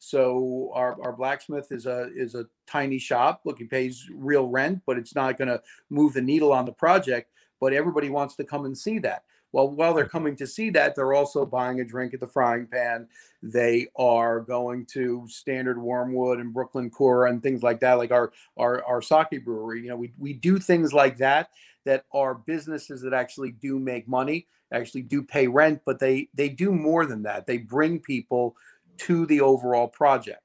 So 0.09 0.71
our, 0.73 1.01
our 1.01 1.13
blacksmith 1.13 1.71
is 1.71 1.85
a 1.85 2.09
is 2.15 2.35
a 2.35 2.45
tiny 2.67 2.99
shop. 2.99 3.41
Look, 3.45 3.59
he 3.59 3.65
pays 3.65 4.07
real 4.13 4.47
rent, 4.47 4.81
but 4.85 4.97
it's 4.97 5.15
not 5.15 5.37
going 5.37 5.47
to 5.47 5.61
move 5.89 6.13
the 6.13 6.21
needle 6.21 6.51
on 6.51 6.65
the 6.65 6.73
project 6.73 7.29
but 7.63 7.71
everybody 7.71 8.09
wants 8.09 8.35
to 8.35 8.43
come 8.43 8.65
and 8.65 8.77
see 8.77 8.99
that. 8.99 9.23
Well, 9.53 9.69
while 9.69 9.93
they're 9.93 10.05
coming 10.05 10.35
to 10.35 10.45
see 10.45 10.69
that, 10.71 10.95
they're 10.95 11.13
also 11.13 11.45
buying 11.45 11.79
a 11.79 11.85
drink 11.85 12.13
at 12.13 12.19
the 12.19 12.27
frying 12.27 12.67
pan. 12.67 13.07
They 13.41 13.87
are 13.95 14.41
going 14.41 14.85
to 14.87 15.25
Standard 15.29 15.81
Wormwood 15.81 16.41
and 16.41 16.53
Brooklyn 16.53 16.89
Kura 16.89 17.29
and 17.29 17.41
things 17.41 17.63
like 17.63 17.79
that, 17.79 17.93
like 17.93 18.11
our 18.11 18.33
our 18.57 18.83
our 18.83 19.01
sake 19.01 19.45
brewery. 19.45 19.81
You 19.81 19.89
know, 19.91 19.95
we 19.95 20.11
we 20.17 20.33
do 20.33 20.59
things 20.59 20.91
like 20.91 21.15
that 21.19 21.51
that 21.85 22.03
are 22.11 22.35
businesses 22.35 23.01
that 23.03 23.13
actually 23.13 23.51
do 23.51 23.79
make 23.79 24.09
money, 24.09 24.47
actually 24.73 25.03
do 25.03 25.23
pay 25.23 25.47
rent, 25.47 25.83
but 25.85 25.99
they 25.99 26.27
they 26.33 26.49
do 26.49 26.73
more 26.73 27.05
than 27.05 27.23
that. 27.23 27.47
They 27.47 27.59
bring 27.59 27.99
people 27.99 28.57
to 28.99 29.25
the 29.25 29.41
overall 29.41 29.87
project. 29.87 30.39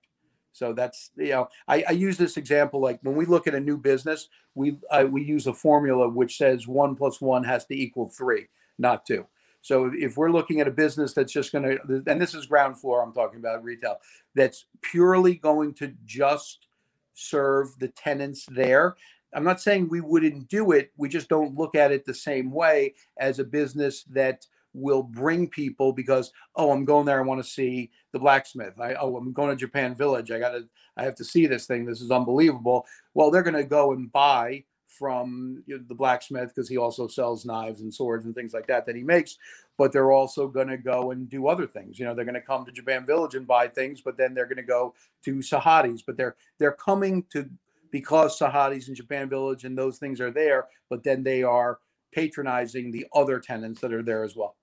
So 0.53 0.73
that's 0.73 1.11
you 1.17 1.31
know 1.31 1.49
I, 1.69 1.85
I 1.89 1.93
use 1.93 2.17
this 2.17 2.37
example 2.37 2.81
like 2.81 2.99
when 3.03 3.15
we 3.15 3.27
look 3.27 3.47
at 3.47 3.55
a 3.55 3.61
new 3.61 3.77
business, 3.77 4.29
we 4.55 4.79
uh, 4.91 5.07
we 5.09 5.23
use 5.23 5.47
a 5.47 5.53
formula 5.55 6.09
which 6.09 6.37
says 6.37 6.67
one 6.67 6.97
plus 6.97 7.21
one 7.21 7.45
has 7.45 7.65
to 7.67 7.75
equal 7.75 8.09
three, 8.09 8.49
not 8.79 9.07
two. 9.07 9.27
So 9.61 9.91
if 9.95 10.17
we're 10.17 10.31
looking 10.31 10.61
at 10.61 10.69
a 10.69 10.73
business 10.73 11.13
that's 11.13 11.33
just 11.33 11.53
going 11.53 11.65
to, 11.65 12.03
and 12.07 12.21
this 12.21 12.35
is 12.35 12.47
ground 12.47 12.81
floor, 12.81 13.03
I'm 13.03 13.13
talking 13.13 13.41
about 13.41 13.65
retail, 13.65 13.97
that's 14.35 14.67
purely 14.83 15.35
going 15.35 15.75
to 15.75 15.93
just 16.05 16.69
serve 17.15 17.79
the 17.79 17.89
tenants 17.89 18.47
there. 18.51 18.97
I'm 19.35 19.45
not 19.45 19.61
saying 19.61 19.89
we 19.89 20.01
wouldn't 20.01 20.49
do 20.49 20.73
it. 20.73 20.93
We 20.97 21.09
just 21.09 21.29
don't 21.29 21.57
look 21.57 21.75
at 21.75 21.93
it 21.93 22.07
the 22.07 22.15
same 22.15 22.51
way 22.51 22.95
as 23.19 23.41
a 23.41 23.45
business 23.45 24.05
that 24.05 24.47
will 24.75 25.03
bring 25.03 25.49
people 25.49 25.93
because 25.93 26.33
oh 26.57 26.71
i'm 26.71 26.85
going 26.85 27.07
there 27.07 27.19
i 27.19 27.25
want 27.25 27.43
to 27.43 27.49
see 27.49 27.91
the 28.13 28.19
blacksmith. 28.19 28.79
I 28.81 28.95
oh 28.95 29.17
i'm 29.17 29.33
going 29.33 29.51
to 29.51 29.57
japan 29.57 29.95
village. 29.95 30.31
I 30.31 30.39
gotta 30.39 30.67
i 30.97 31.03
have 31.03 31.15
to 31.17 31.25
see 31.25 31.47
this 31.47 31.67
thing. 31.67 31.85
This 31.85 32.01
is 32.01 32.11
unbelievable. 32.11 32.87
Well 33.15 33.31
they're 33.31 33.43
going 33.43 33.55
to 33.55 33.65
go 33.65 33.93
and 33.93 34.11
buy 34.13 34.65
from 34.87 35.63
you 35.67 35.77
know, 35.77 35.85
the 35.87 35.95
blacksmith 35.95 36.49
because 36.49 36.69
he 36.69 36.77
also 36.77 37.07
sells 37.07 37.45
knives 37.45 37.83
and 37.83 37.93
swords 37.93 38.25
and 38.25 38.35
things 38.35 38.53
like 38.53 38.67
that 38.67 38.85
that 38.87 38.97
he 38.97 39.03
makes 39.03 39.37
but 39.77 39.93
they're 39.93 40.11
also 40.11 40.49
going 40.49 40.67
to 40.67 40.77
go 40.77 41.13
and 41.13 41.31
do 41.31 41.47
other 41.47 41.67
things. 41.67 41.99
You 41.99 42.05
know 42.05 42.15
they're 42.15 42.25
going 42.25 42.35
to 42.35 42.41
come 42.41 42.65
to 42.65 42.73
japan 42.73 43.07
village 43.07 43.35
and 43.35 43.47
buy 43.47 43.69
things 43.69 44.01
but 44.01 44.17
then 44.17 44.35
they're 44.35 44.47
going 44.47 44.57
to 44.57 44.63
go 44.63 44.95
to 45.25 45.37
sahadi's 45.37 46.03
but 46.03 46.17
they're 46.17 46.37
they're 46.59 46.73
coming 46.73 47.25
to 47.33 47.49
because 47.91 48.39
sahadi's 48.39 48.89
and 48.89 48.97
japan 48.97 49.29
village 49.29 49.65
and 49.65 49.79
those 49.79 49.99
things 49.99 50.21
are 50.21 50.31
there 50.31 50.67
but 50.91 51.03
then 51.05 51.23
they 51.23 51.43
are 51.43 51.79
patronizing 52.13 52.91
the 52.91 53.07
other 53.15 53.39
tenants 53.39 53.81
that 53.81 53.93
are 53.93 54.03
there 54.03 54.25
as 54.25 54.35
well 54.37 54.57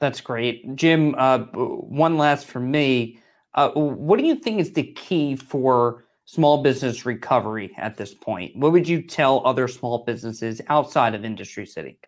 That's 0.00 0.20
great. 0.20 0.76
Jim, 0.76 1.14
uh, 1.16 1.38
one 1.54 2.18
last 2.18 2.46
from 2.46 2.70
me. 2.70 3.18
Uh, 3.54 3.70
what 3.70 4.18
do 4.18 4.26
you 4.26 4.34
think 4.34 4.60
is 4.60 4.72
the 4.72 4.92
key 4.92 5.36
for 5.36 6.04
small 6.24 6.62
business 6.62 7.06
recovery 7.06 7.72
at 7.76 7.96
this 7.96 8.14
point? 8.14 8.56
What 8.56 8.72
would 8.72 8.88
you 8.88 9.02
tell 9.02 9.46
other 9.46 9.68
small 9.68 10.04
businesses 10.04 10.60
outside 10.68 11.14
of 11.14 11.24
Industry 11.24 11.66
City? 11.66 11.98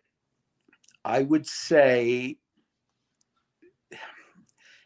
I 1.04 1.22
would 1.22 1.46
say 1.46 2.38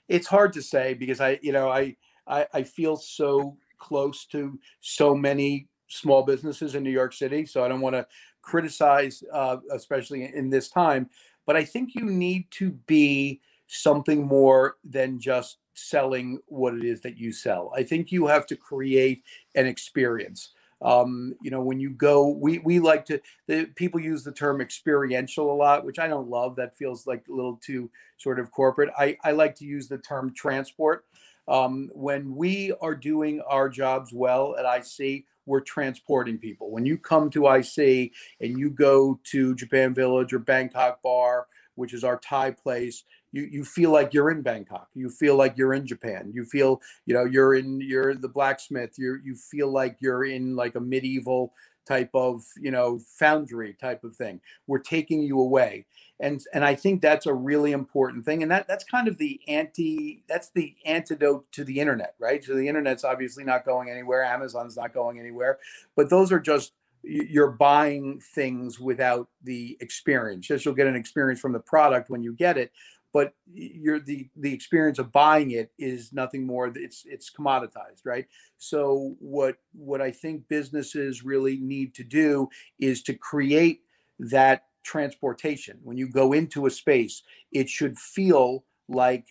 it's 0.09 0.27
hard 0.27 0.53
to 0.55 0.63
say 0.63 0.95
because 0.95 1.21
I, 1.21 1.39
you 1.41 1.53
know, 1.53 1.71
I, 1.71 1.97
I, 2.27 2.47
I 2.53 2.63
feel 2.63 2.97
so 2.97 3.57
close 3.79 4.27
to 4.27 4.59
so 4.81 5.15
many 5.15 5.69
small 5.89 6.23
businesses 6.23 6.75
in 6.75 6.83
New 6.83 6.91
York 6.91 7.13
City, 7.13 7.47
so 7.47 7.65
I 7.65 7.69
don't 7.69 7.81
want 7.81 7.97
to 7.97 8.07
criticize, 8.43 9.23
uh, 9.33 9.59
especially 9.73 10.25
in 10.35 10.51
this 10.51 10.69
time. 10.69 11.09
But 11.47 11.57
I 11.57 11.65
think 11.65 11.95
you 11.95 12.05
need 12.05 12.51
to 12.53 12.71
be 12.71 13.41
something 13.67 14.27
more 14.27 14.77
than 14.85 15.21
just 15.21 15.59
selling 15.75 16.39
what 16.47 16.75
it 16.75 16.85
is 16.85 17.01
that 17.03 17.17
you 17.17 17.33
sell. 17.33 17.73
I 17.77 17.83
think 17.83 18.13
you 18.13 18.27
have 18.27 18.47
to 18.47 18.57
create 18.57 19.23
an 19.55 19.67
experience. 19.67 20.53
Um, 20.83 21.35
you 21.43 21.51
know, 21.51 21.61
when 21.61 21.79
you 21.79 21.91
go, 21.91 22.29
we 22.29 22.59
we 22.59 22.79
like 22.81 23.05
to. 23.07 23.21
The 23.47 23.67
people 23.77 24.01
use 24.01 24.25
the 24.25 24.33
term 24.33 24.61
experiential 24.61 25.53
a 25.53 25.55
lot, 25.55 25.85
which 25.85 25.99
I 25.99 26.09
don't 26.09 26.29
love. 26.29 26.57
That 26.57 26.77
feels 26.77 27.07
like 27.07 27.25
a 27.29 27.33
little 27.33 27.61
too 27.63 27.91
sort 28.17 28.41
of 28.41 28.51
corporate. 28.51 28.91
I 28.99 29.17
I 29.23 29.33
like 29.33 29.55
to 29.57 29.67
use 29.67 29.89
the 29.89 29.99
term 29.99 30.33
transport. 30.35 31.05
Um, 31.49 31.91
when 31.93 32.35
we 32.35 32.73
are 32.81 32.95
doing 32.95 33.41
our 33.43 33.69
jobs 33.69 34.13
well 34.13 34.57
at 34.57 34.65
IC, 34.65 35.25
we're 35.51 35.61
transporting 35.61 36.39
people. 36.39 36.71
When 36.71 36.87
you 36.87 36.97
come 36.97 37.29
to 37.31 37.49
IC 37.49 38.13
and 38.41 38.59
you 38.59 38.71
go 38.71 39.19
to 39.25 39.55
Japan 39.57 39.93
Village 39.93 40.33
or 40.33 40.39
Bangkok 40.39 41.03
Bar, 41.03 41.49
which 41.75 41.93
is 41.93 42.05
our 42.05 42.19
Thai 42.19 42.53
place, 42.53 43.03
you 43.33 43.49
you 43.51 43.65
feel 43.65 43.91
like 43.91 44.15
you're 44.15 44.31
in 44.31 44.43
Bangkok. 44.43 44.89
You 44.95 45.11
feel 45.11 45.37
like 45.37 45.57
you're 45.57 45.75
in 45.75 45.87
Japan. 45.87 46.31
You 46.33 46.45
feel 46.45 46.81
you 47.05 47.15
know 47.15 47.25
you're 47.25 47.55
in 47.55 47.81
you're 47.81 48.15
the 48.15 48.29
blacksmith. 48.29 48.95
You 48.97 49.19
you 49.25 49.35
feel 49.35 49.71
like 49.73 49.97
you're 50.01 50.25
in 50.25 50.55
like 50.57 50.77
a 50.77 50.81
medieval 50.81 51.53
type 51.87 52.11
of 52.15 52.43
you 52.61 52.71
know 52.71 53.01
foundry 53.19 53.75
type 53.81 54.05
of 54.05 54.15
thing. 54.15 54.41
We're 54.67 54.79
taking 54.79 55.23
you 55.23 55.41
away, 55.41 55.87
and 56.21 56.41
and 56.53 56.65
I 56.65 56.75
think 56.75 57.01
that's 57.01 57.27
a 57.27 57.35
really 57.35 57.73
important 57.73 58.25
thing. 58.25 58.43
And 58.43 58.51
that 58.51 58.69
that's 58.69 58.85
kind 58.85 59.09
of 59.09 59.19
the 59.19 59.41
anti 59.49 60.23
that's 60.29 60.51
the 60.51 60.75
antidote 60.85 61.51
to 61.53 61.65
the 61.65 61.81
internet, 61.81 62.15
right? 62.19 62.45
So 62.45 62.55
the 62.55 62.69
internet's 62.69 63.05
obviously 63.05 63.45
not 63.45 63.65
going 63.65 63.91
anywhere. 63.91 64.23
Amazon's 64.25 64.77
not 64.77 64.95
going 64.95 65.19
anywhere, 65.19 65.59
but 65.97 66.11
those 66.11 66.31
are 66.31 66.41
just 66.41 66.73
you're 67.03 67.53
buying 67.53 68.21
things 68.35 68.79
without 68.79 69.29
the 69.43 69.77
experience. 69.81 70.51
Yes, 70.51 70.65
you'll 70.65 70.75
get 70.75 70.87
an 70.87 70.97
experience 70.97 71.41
from 71.41 71.53
the 71.53 71.61
product 71.61 72.11
when 72.11 72.23
you 72.23 72.35
get 72.35 72.59
it, 72.59 72.71
but 73.13 73.35
you're 73.53 74.01
the 74.01 74.29
the 74.37 74.53
experience 74.53 74.99
of 74.99 75.13
buying 75.13 75.53
it 75.53 75.73
is 75.79 76.13
nothing 76.13 76.47
more 76.47 76.73
it's 76.75 77.05
it's 77.07 77.31
commoditized 77.31 78.03
right 78.05 78.27
so 78.59 79.17
what 79.19 79.57
what 79.73 80.01
i 80.01 80.11
think 80.11 80.47
businesses 80.49 81.25
really 81.25 81.57
need 81.59 81.95
to 81.95 82.05
do 82.05 82.49
is 82.79 83.03
to 83.03 83.15
create 83.15 83.81
that 84.19 84.65
transportation 84.83 85.79
when 85.83 85.97
you 85.97 86.09
go 86.09 86.33
into 86.33 86.67
a 86.67 86.71
space 86.71 87.23
it 87.53 87.69
should 87.69 87.99
feel 87.99 88.65
like 88.89 89.27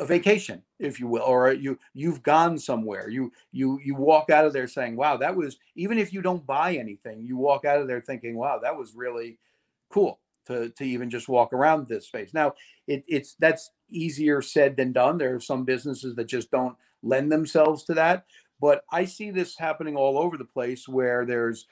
a 0.00 0.04
vacation 0.04 0.62
if 0.78 0.98
you 0.98 1.06
will 1.06 1.22
or 1.22 1.52
you 1.52 1.78
you've 1.94 2.22
gone 2.22 2.58
somewhere 2.58 3.08
you 3.08 3.30
you 3.52 3.78
you 3.84 3.94
walk 3.94 4.30
out 4.30 4.44
of 4.44 4.52
there 4.52 4.66
saying 4.66 4.96
wow 4.96 5.16
that 5.16 5.34
was 5.34 5.58
even 5.76 5.98
if 5.98 6.12
you 6.12 6.22
don't 6.22 6.46
buy 6.46 6.74
anything 6.74 7.22
you 7.22 7.36
walk 7.36 7.64
out 7.64 7.80
of 7.80 7.86
there 7.86 8.00
thinking 8.00 8.36
wow 8.36 8.58
that 8.58 8.76
was 8.76 8.94
really 8.94 9.38
cool 9.90 10.18
to, 10.46 10.70
to 10.70 10.84
even 10.84 11.10
just 11.10 11.28
walk 11.28 11.52
around 11.52 11.86
this 11.86 12.06
space. 12.06 12.34
Now, 12.34 12.54
it, 12.86 13.04
it's 13.06 13.34
that's 13.38 13.70
easier 13.90 14.42
said 14.42 14.76
than 14.76 14.92
done. 14.92 15.18
There 15.18 15.34
are 15.34 15.40
some 15.40 15.64
businesses 15.64 16.14
that 16.16 16.24
just 16.24 16.50
don't 16.50 16.76
lend 17.02 17.30
themselves 17.30 17.84
to 17.84 17.94
that. 17.94 18.24
But 18.60 18.84
I 18.90 19.04
see 19.04 19.30
this 19.30 19.58
happening 19.58 19.96
all 19.96 20.18
over 20.18 20.36
the 20.36 20.44
place 20.44 20.88
where 20.88 21.26
there's 21.26 21.66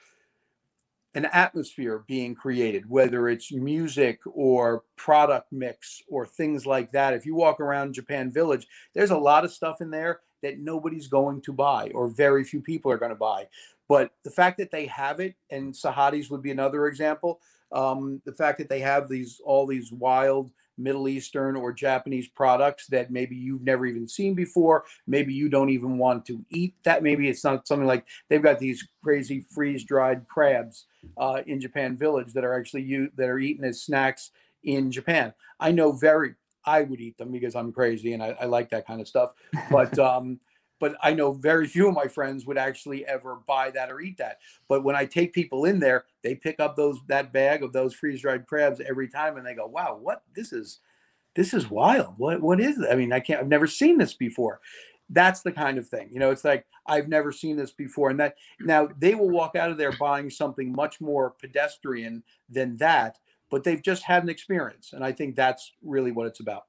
an 1.13 1.25
atmosphere 1.25 2.03
being 2.07 2.33
created, 2.33 2.89
whether 2.89 3.27
it's 3.27 3.51
music 3.51 4.19
or 4.33 4.83
product 4.95 5.51
mix 5.51 6.01
or 6.09 6.25
things 6.25 6.65
like 6.65 6.91
that. 6.93 7.13
If 7.13 7.25
you 7.25 7.35
walk 7.35 7.59
around 7.59 7.93
Japan 7.93 8.31
Village, 8.31 8.67
there's 8.93 9.11
a 9.11 9.17
lot 9.17 9.43
of 9.43 9.51
stuff 9.51 9.81
in 9.81 9.91
there 9.91 10.21
that 10.41 10.59
nobody's 10.59 11.07
going 11.07 11.41
to 11.41 11.53
buy 11.53 11.91
or 11.93 12.07
very 12.07 12.43
few 12.43 12.61
people 12.61 12.91
are 12.91 12.97
going 12.97 13.11
to 13.11 13.15
buy. 13.15 13.47
But 13.87 14.11
the 14.23 14.31
fact 14.31 14.57
that 14.59 14.71
they 14.71 14.85
have 14.85 15.19
it, 15.19 15.35
and 15.49 15.73
Sahadi's 15.73 16.29
would 16.29 16.41
be 16.41 16.51
another 16.51 16.87
example, 16.87 17.41
um, 17.73 18.21
the 18.25 18.33
fact 18.33 18.57
that 18.59 18.69
they 18.69 18.79
have 18.79 19.09
these 19.09 19.41
all 19.43 19.65
these 19.65 19.91
wild 19.91 20.51
Middle 20.81 21.07
Eastern 21.07 21.55
or 21.55 21.73
Japanese 21.73 22.27
products 22.27 22.87
that 22.87 23.11
maybe 23.11 23.35
you've 23.35 23.63
never 23.63 23.85
even 23.85 24.07
seen 24.07 24.33
before. 24.33 24.85
Maybe 25.07 25.33
you 25.33 25.49
don't 25.49 25.69
even 25.69 25.97
want 25.97 26.25
to 26.27 26.43
eat 26.49 26.75
that. 26.83 27.03
Maybe 27.03 27.29
it's 27.29 27.43
not 27.43 27.67
something 27.67 27.87
like 27.87 28.05
they've 28.29 28.41
got 28.41 28.59
these 28.59 28.87
crazy 29.03 29.45
freeze 29.53 29.83
dried 29.83 30.27
crabs 30.27 30.85
uh, 31.17 31.41
in 31.45 31.59
Japan 31.59 31.97
Village 31.97 32.33
that 32.33 32.43
are 32.43 32.57
actually 32.57 32.83
you 32.83 33.09
that 33.17 33.29
are 33.29 33.39
eaten 33.39 33.65
as 33.65 33.83
snacks 33.83 34.31
in 34.63 34.91
Japan. 34.91 35.33
I 35.59 35.71
know 35.71 35.91
very 35.91 36.35
I 36.65 36.83
would 36.83 37.01
eat 37.01 37.17
them 37.17 37.31
because 37.31 37.55
I'm 37.55 37.71
crazy 37.71 38.13
and 38.13 38.21
I, 38.21 38.35
I 38.41 38.45
like 38.45 38.69
that 38.69 38.85
kind 38.85 39.01
of 39.01 39.07
stuff. 39.07 39.33
But 39.71 39.97
um, 39.97 40.39
but 40.81 40.97
I 41.01 41.13
know 41.13 41.31
very 41.31 41.67
few 41.67 41.87
of 41.87 41.93
my 41.93 42.07
friends 42.07 42.45
would 42.45 42.57
actually 42.57 43.05
ever 43.05 43.37
buy 43.47 43.69
that 43.71 43.89
or 43.89 44.01
eat 44.01 44.17
that. 44.17 44.39
But 44.67 44.83
when 44.83 44.95
I 44.95 45.05
take 45.05 45.31
people 45.31 45.63
in 45.63 45.79
there, 45.79 46.05
they 46.23 46.35
pick 46.35 46.59
up 46.59 46.75
those 46.75 46.99
that 47.07 47.31
bag 47.31 47.63
of 47.63 47.71
those 47.71 47.93
freeze 47.93 48.21
dried 48.21 48.47
crabs 48.47 48.81
every 48.81 49.07
time, 49.07 49.37
and 49.37 49.45
they 49.45 49.53
go, 49.53 49.67
"Wow, 49.67 49.97
what 50.01 50.23
this 50.35 50.51
is." 50.51 50.79
This 51.33 51.53
is 51.53 51.69
wild. 51.69 52.15
What 52.17 52.41
what 52.41 52.59
is 52.59 52.77
it? 52.77 52.89
I 52.91 52.95
mean, 52.95 53.13
I 53.13 53.21
can't. 53.21 53.39
I've 53.39 53.47
never 53.47 53.67
seen 53.67 53.97
this 53.97 54.13
before. 54.13 54.59
That's 55.09 55.41
the 55.41 55.53
kind 55.53 55.77
of 55.77 55.87
thing. 55.87 56.09
You 56.11 56.19
know, 56.19 56.31
it's 56.31 56.43
like 56.43 56.65
I've 56.85 57.07
never 57.07 57.31
seen 57.31 57.55
this 57.55 57.71
before, 57.71 58.09
and 58.09 58.19
that 58.19 58.35
now 58.59 58.89
they 58.99 59.15
will 59.15 59.29
walk 59.29 59.55
out 59.55 59.71
of 59.71 59.77
there 59.77 59.93
buying 59.97 60.29
something 60.29 60.73
much 60.73 60.99
more 60.99 61.29
pedestrian 61.29 62.23
than 62.49 62.75
that, 62.77 63.17
but 63.49 63.63
they've 63.63 63.81
just 63.81 64.03
had 64.03 64.23
an 64.23 64.29
experience, 64.29 64.91
and 64.91 65.05
I 65.05 65.13
think 65.13 65.35
that's 65.35 65.71
really 65.81 66.11
what 66.11 66.27
it's 66.27 66.41
about. 66.41 66.65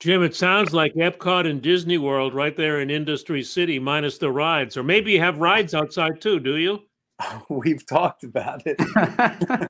Jim, 0.00 0.22
it 0.22 0.36
sounds 0.36 0.72
like 0.72 0.94
Epcot 0.94 1.48
and 1.48 1.60
Disney 1.60 1.98
World 1.98 2.32
right 2.32 2.54
there 2.54 2.80
in 2.80 2.88
Industry 2.88 3.42
City, 3.42 3.80
minus 3.80 4.16
the 4.18 4.30
rides. 4.30 4.76
Or 4.76 4.84
maybe 4.84 5.12
you 5.12 5.20
have 5.20 5.38
rides 5.38 5.74
outside 5.74 6.20
too, 6.20 6.38
do 6.38 6.56
you? 6.56 6.82
We've 7.48 7.84
talked 7.84 8.22
about 8.22 8.62
it. 8.64 8.78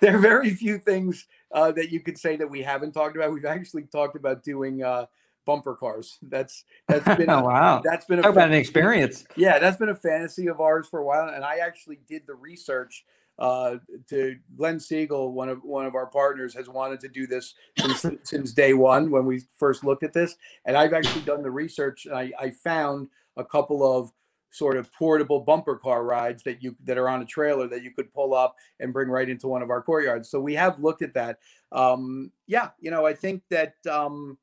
there 0.00 0.16
are 0.16 0.20
very 0.20 0.50
few 0.54 0.78
things 0.78 1.26
uh, 1.52 1.72
that 1.72 1.90
you 1.90 2.00
could 2.00 2.16
say 2.16 2.36
that 2.36 2.48
we 2.48 2.62
haven't 2.62 2.92
talked 2.92 3.16
about. 3.16 3.32
We've 3.32 3.44
actually 3.44 3.82
talked 3.82 4.16
about 4.16 4.42
doing 4.42 4.82
uh, 4.82 5.06
bumper 5.44 5.74
cars. 5.74 6.18
That's 6.22 6.64
that's 6.88 7.04
been 7.16 7.28
oh, 7.30 7.42
wow. 7.42 7.82
That's 7.84 8.06
been 8.06 8.24
a, 8.24 8.30
about 8.30 8.48
an 8.48 8.54
experience. 8.54 9.26
Yeah, 9.36 9.58
that's 9.58 9.76
been 9.76 9.90
a 9.90 9.94
fantasy 9.94 10.46
of 10.46 10.60
ours 10.60 10.88
for 10.90 11.00
a 11.00 11.04
while, 11.04 11.28
and 11.28 11.44
I 11.44 11.58
actually 11.58 12.00
did 12.08 12.22
the 12.26 12.34
research 12.34 13.04
uh, 13.38 13.76
to 14.08 14.36
Glenn 14.56 14.78
Siegel, 14.78 15.32
one 15.32 15.48
of 15.48 15.62
one 15.62 15.86
of 15.86 15.94
our 15.94 16.06
partners, 16.06 16.54
has 16.54 16.68
wanted 16.68 17.00
to 17.00 17.08
do 17.08 17.26
this 17.26 17.54
since, 17.78 18.06
since 18.22 18.52
day 18.52 18.74
one 18.74 19.10
when 19.10 19.26
we 19.26 19.42
first 19.56 19.84
looked 19.84 20.02
at 20.02 20.12
this. 20.12 20.36
And 20.64 20.76
I've 20.76 20.92
actually 20.92 21.22
done 21.22 21.42
the 21.42 21.50
research. 21.50 22.06
And 22.06 22.14
I, 22.14 22.32
I 22.38 22.50
found 22.50 23.08
a 23.36 23.44
couple 23.44 23.82
of 23.98 24.12
sort 24.50 24.76
of 24.76 24.92
portable 24.92 25.40
bumper 25.40 25.76
car 25.76 26.04
rides 26.04 26.44
that 26.44 26.62
you 26.62 26.76
that 26.84 26.96
are 26.96 27.08
on 27.08 27.22
a 27.22 27.26
trailer 27.26 27.66
that 27.66 27.82
you 27.82 27.90
could 27.90 28.12
pull 28.14 28.34
up 28.34 28.54
and 28.78 28.92
bring 28.92 29.08
right 29.08 29.28
into 29.28 29.48
one 29.48 29.62
of 29.62 29.70
our 29.70 29.82
courtyards. 29.82 30.30
So 30.30 30.40
we 30.40 30.54
have 30.54 30.78
looked 30.78 31.02
at 31.02 31.14
that. 31.14 31.38
Um, 31.72 32.30
yeah, 32.46 32.70
you 32.80 32.90
know, 32.90 33.04
I 33.06 33.14
think 33.14 33.42
that. 33.50 33.74
Um, 33.90 34.38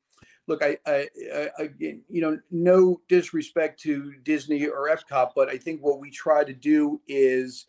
look, 0.48 0.62
I, 0.62 0.76
I, 0.86 1.08
I, 1.56 1.70
you 1.78 2.02
know, 2.08 2.36
no 2.50 3.00
disrespect 3.08 3.80
to 3.82 4.12
Disney 4.24 4.66
or 4.66 4.88
Epcot, 4.88 5.30
but 5.36 5.48
I 5.48 5.56
think 5.56 5.80
what 5.80 6.00
we 6.00 6.10
try 6.10 6.42
to 6.42 6.52
do 6.52 7.00
is 7.06 7.66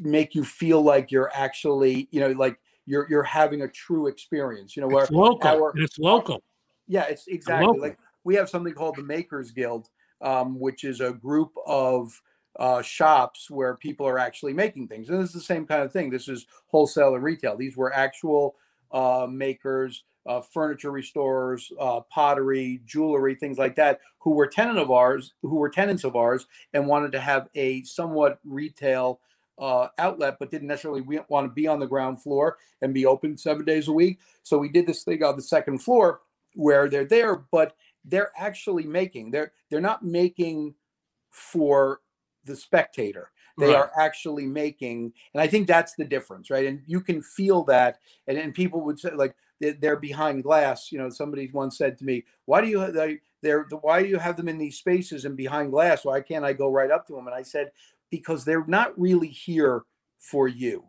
make 0.00 0.34
you 0.34 0.44
feel 0.44 0.82
like 0.82 1.10
you're 1.10 1.30
actually, 1.34 2.08
you 2.10 2.20
know, 2.20 2.30
like 2.32 2.58
you're 2.86 3.06
you're 3.08 3.22
having 3.22 3.62
a 3.62 3.68
true 3.68 4.06
experience. 4.06 4.76
You 4.76 4.82
know, 4.82 4.88
where 4.88 5.04
it's 5.04 5.12
local. 5.12 5.48
Our, 5.48 5.72
it's 5.76 5.98
local. 5.98 6.42
Yeah, 6.86 7.04
it's 7.04 7.26
exactly 7.28 7.78
like 7.78 7.98
we 8.24 8.34
have 8.36 8.48
something 8.48 8.74
called 8.74 8.96
the 8.96 9.02
Makers 9.02 9.50
Guild, 9.50 9.88
um, 10.20 10.58
which 10.58 10.84
is 10.84 11.00
a 11.00 11.12
group 11.12 11.52
of 11.66 12.10
uh, 12.58 12.82
shops 12.82 13.50
where 13.50 13.76
people 13.76 14.06
are 14.06 14.18
actually 14.18 14.52
making 14.52 14.88
things. 14.88 15.08
And 15.08 15.20
this 15.20 15.28
is 15.28 15.34
the 15.34 15.40
same 15.40 15.66
kind 15.66 15.82
of 15.82 15.92
thing. 15.92 16.10
This 16.10 16.28
is 16.28 16.46
wholesale 16.66 17.14
and 17.14 17.22
retail. 17.22 17.56
These 17.56 17.76
were 17.76 17.92
actual 17.92 18.56
uh, 18.90 19.26
makers, 19.30 20.02
uh, 20.26 20.40
furniture 20.40 20.90
restorers, 20.90 21.70
uh, 21.78 22.00
pottery, 22.10 22.80
jewelry, 22.84 23.34
things 23.34 23.58
like 23.58 23.76
that, 23.76 24.00
who 24.18 24.32
were 24.32 24.46
tenant 24.46 24.78
of 24.78 24.90
ours, 24.90 25.34
who 25.42 25.56
were 25.56 25.70
tenants 25.70 26.04
of 26.04 26.16
ours, 26.16 26.46
and 26.72 26.86
wanted 26.86 27.12
to 27.12 27.20
have 27.20 27.48
a 27.54 27.82
somewhat 27.82 28.40
retail 28.44 29.20
uh, 29.58 29.88
outlet, 29.98 30.36
but 30.38 30.50
didn't 30.50 30.68
necessarily 30.68 31.02
want 31.28 31.46
to 31.46 31.52
be 31.52 31.66
on 31.66 31.80
the 31.80 31.86
ground 31.86 32.22
floor 32.22 32.56
and 32.82 32.94
be 32.94 33.06
open 33.06 33.36
seven 33.36 33.64
days 33.64 33.88
a 33.88 33.92
week. 33.92 34.18
So 34.42 34.58
we 34.58 34.68
did 34.68 34.86
this 34.86 35.02
thing 35.02 35.22
on 35.22 35.36
the 35.36 35.42
second 35.42 35.78
floor 35.78 36.20
where 36.54 36.88
they're 36.88 37.04
there, 37.04 37.36
but 37.50 37.74
they're 38.04 38.32
actually 38.38 38.84
making. 38.84 39.30
They're 39.30 39.52
they're 39.70 39.80
not 39.80 40.04
making 40.04 40.74
for 41.30 42.00
the 42.44 42.56
spectator. 42.56 43.30
They 43.58 43.66
right. 43.66 43.76
are 43.76 43.90
actually 43.98 44.46
making, 44.46 45.12
and 45.34 45.42
I 45.42 45.48
think 45.48 45.66
that's 45.66 45.94
the 45.94 46.04
difference, 46.04 46.48
right? 46.48 46.66
And 46.66 46.80
you 46.86 47.00
can 47.00 47.20
feel 47.20 47.64
that, 47.64 47.98
and, 48.28 48.38
and 48.38 48.54
people 48.54 48.84
would 48.84 49.00
say 49.00 49.10
like 49.10 49.34
they're 49.60 49.96
behind 49.96 50.44
glass. 50.44 50.92
You 50.92 50.98
know, 50.98 51.10
somebody 51.10 51.50
once 51.52 51.76
said 51.76 51.98
to 51.98 52.04
me, 52.04 52.24
"Why 52.44 52.60
do 52.60 52.68
you 52.68 52.92
they, 52.92 53.18
they're 53.42 53.66
why 53.80 54.02
do 54.02 54.08
you 54.08 54.18
have 54.18 54.36
them 54.36 54.48
in 54.48 54.58
these 54.58 54.78
spaces 54.78 55.24
and 55.24 55.36
behind 55.36 55.72
glass? 55.72 56.04
Why 56.04 56.20
can't 56.20 56.44
I 56.44 56.52
go 56.52 56.70
right 56.70 56.90
up 56.90 57.06
to 57.08 57.14
them?" 57.14 57.26
And 57.26 57.34
I 57.34 57.42
said, 57.42 57.72
because 58.10 58.44
they're 58.44 58.66
not 58.66 58.98
really 58.98 59.28
here 59.28 59.82
for 60.18 60.48
you. 60.48 60.84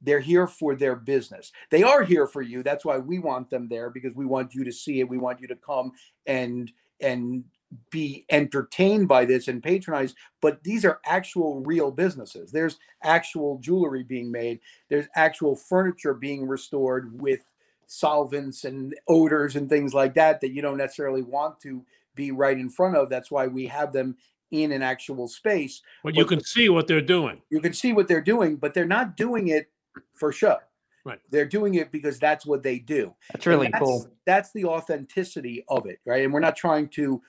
They're 0.00 0.20
here 0.20 0.46
for 0.46 0.76
their 0.76 0.94
business. 0.94 1.52
They 1.70 1.82
are 1.82 2.04
here 2.04 2.26
for 2.26 2.42
you. 2.42 2.62
That's 2.62 2.84
why 2.84 2.98
we 2.98 3.18
want 3.18 3.50
them 3.50 3.68
there 3.68 3.90
because 3.90 4.14
we 4.14 4.26
want 4.26 4.54
you 4.54 4.64
to 4.64 4.72
see 4.72 5.00
it. 5.00 5.08
We 5.08 5.18
want 5.18 5.40
you 5.40 5.48
to 5.48 5.56
come 5.56 5.92
and 6.26 6.70
and 7.00 7.44
be 7.90 8.24
entertained 8.30 9.08
by 9.08 9.26
this 9.26 9.46
and 9.46 9.62
patronize 9.62 10.14
but 10.40 10.64
these 10.64 10.86
are 10.86 11.00
actual 11.04 11.60
real 11.60 11.90
businesses 11.90 12.50
there's 12.50 12.78
actual 13.02 13.58
jewelry 13.58 14.02
being 14.02 14.32
made 14.32 14.58
there's 14.88 15.04
actual 15.14 15.54
furniture 15.54 16.14
being 16.14 16.48
restored 16.48 17.20
with 17.20 17.44
solvents 17.88 18.64
and 18.64 18.94
odors 19.08 19.56
and 19.56 19.68
things 19.68 19.94
like 19.94 20.14
that 20.14 20.40
that 20.40 20.52
you 20.52 20.62
don't 20.62 20.76
necessarily 20.76 21.22
want 21.22 21.58
to 21.58 21.84
be 22.14 22.30
right 22.30 22.58
in 22.58 22.68
front 22.68 22.96
of. 22.96 23.08
That's 23.08 23.30
why 23.30 23.46
we 23.46 23.66
have 23.66 23.92
them 23.92 24.16
in 24.50 24.72
an 24.72 24.82
actual 24.82 25.28
space. 25.28 25.82
But 26.02 26.16
you 26.16 26.24
can 26.24 26.42
see 26.42 26.68
what 26.68 26.86
they're 26.86 27.00
doing. 27.00 27.42
You 27.50 27.60
can 27.60 27.72
see 27.72 27.92
what 27.92 28.08
they're 28.08 28.20
doing, 28.20 28.56
but 28.56 28.74
they're 28.74 28.86
not 28.86 29.16
doing 29.16 29.48
it 29.48 29.70
for 30.14 30.32
show. 30.32 30.56
Right. 31.04 31.20
They're 31.30 31.46
doing 31.46 31.76
it 31.76 31.90
because 31.90 32.18
that's 32.18 32.44
what 32.44 32.62
they 32.62 32.78
do. 32.78 33.14
That's 33.32 33.46
really 33.46 33.68
that's, 33.68 33.82
cool. 33.82 34.10
That's 34.26 34.52
the 34.52 34.66
authenticity 34.66 35.64
of 35.68 35.86
it, 35.86 36.00
right? 36.04 36.24
And 36.24 36.32
we're 36.32 36.40
not 36.40 36.56
trying 36.56 36.88
to 36.90 37.22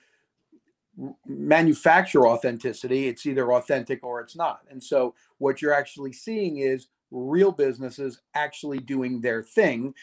manufacture 1.26 2.26
authenticity. 2.26 3.08
It's 3.08 3.24
either 3.24 3.52
authentic 3.54 4.04
or 4.04 4.20
it's 4.20 4.36
not. 4.36 4.60
And 4.70 4.82
so 4.82 5.14
what 5.38 5.62
you're 5.62 5.72
actually 5.72 6.12
seeing 6.12 6.58
is 6.58 6.88
real 7.10 7.52
businesses 7.52 8.20
actually 8.34 8.78
doing 8.78 9.20
their 9.20 9.42
thing. 9.42 9.94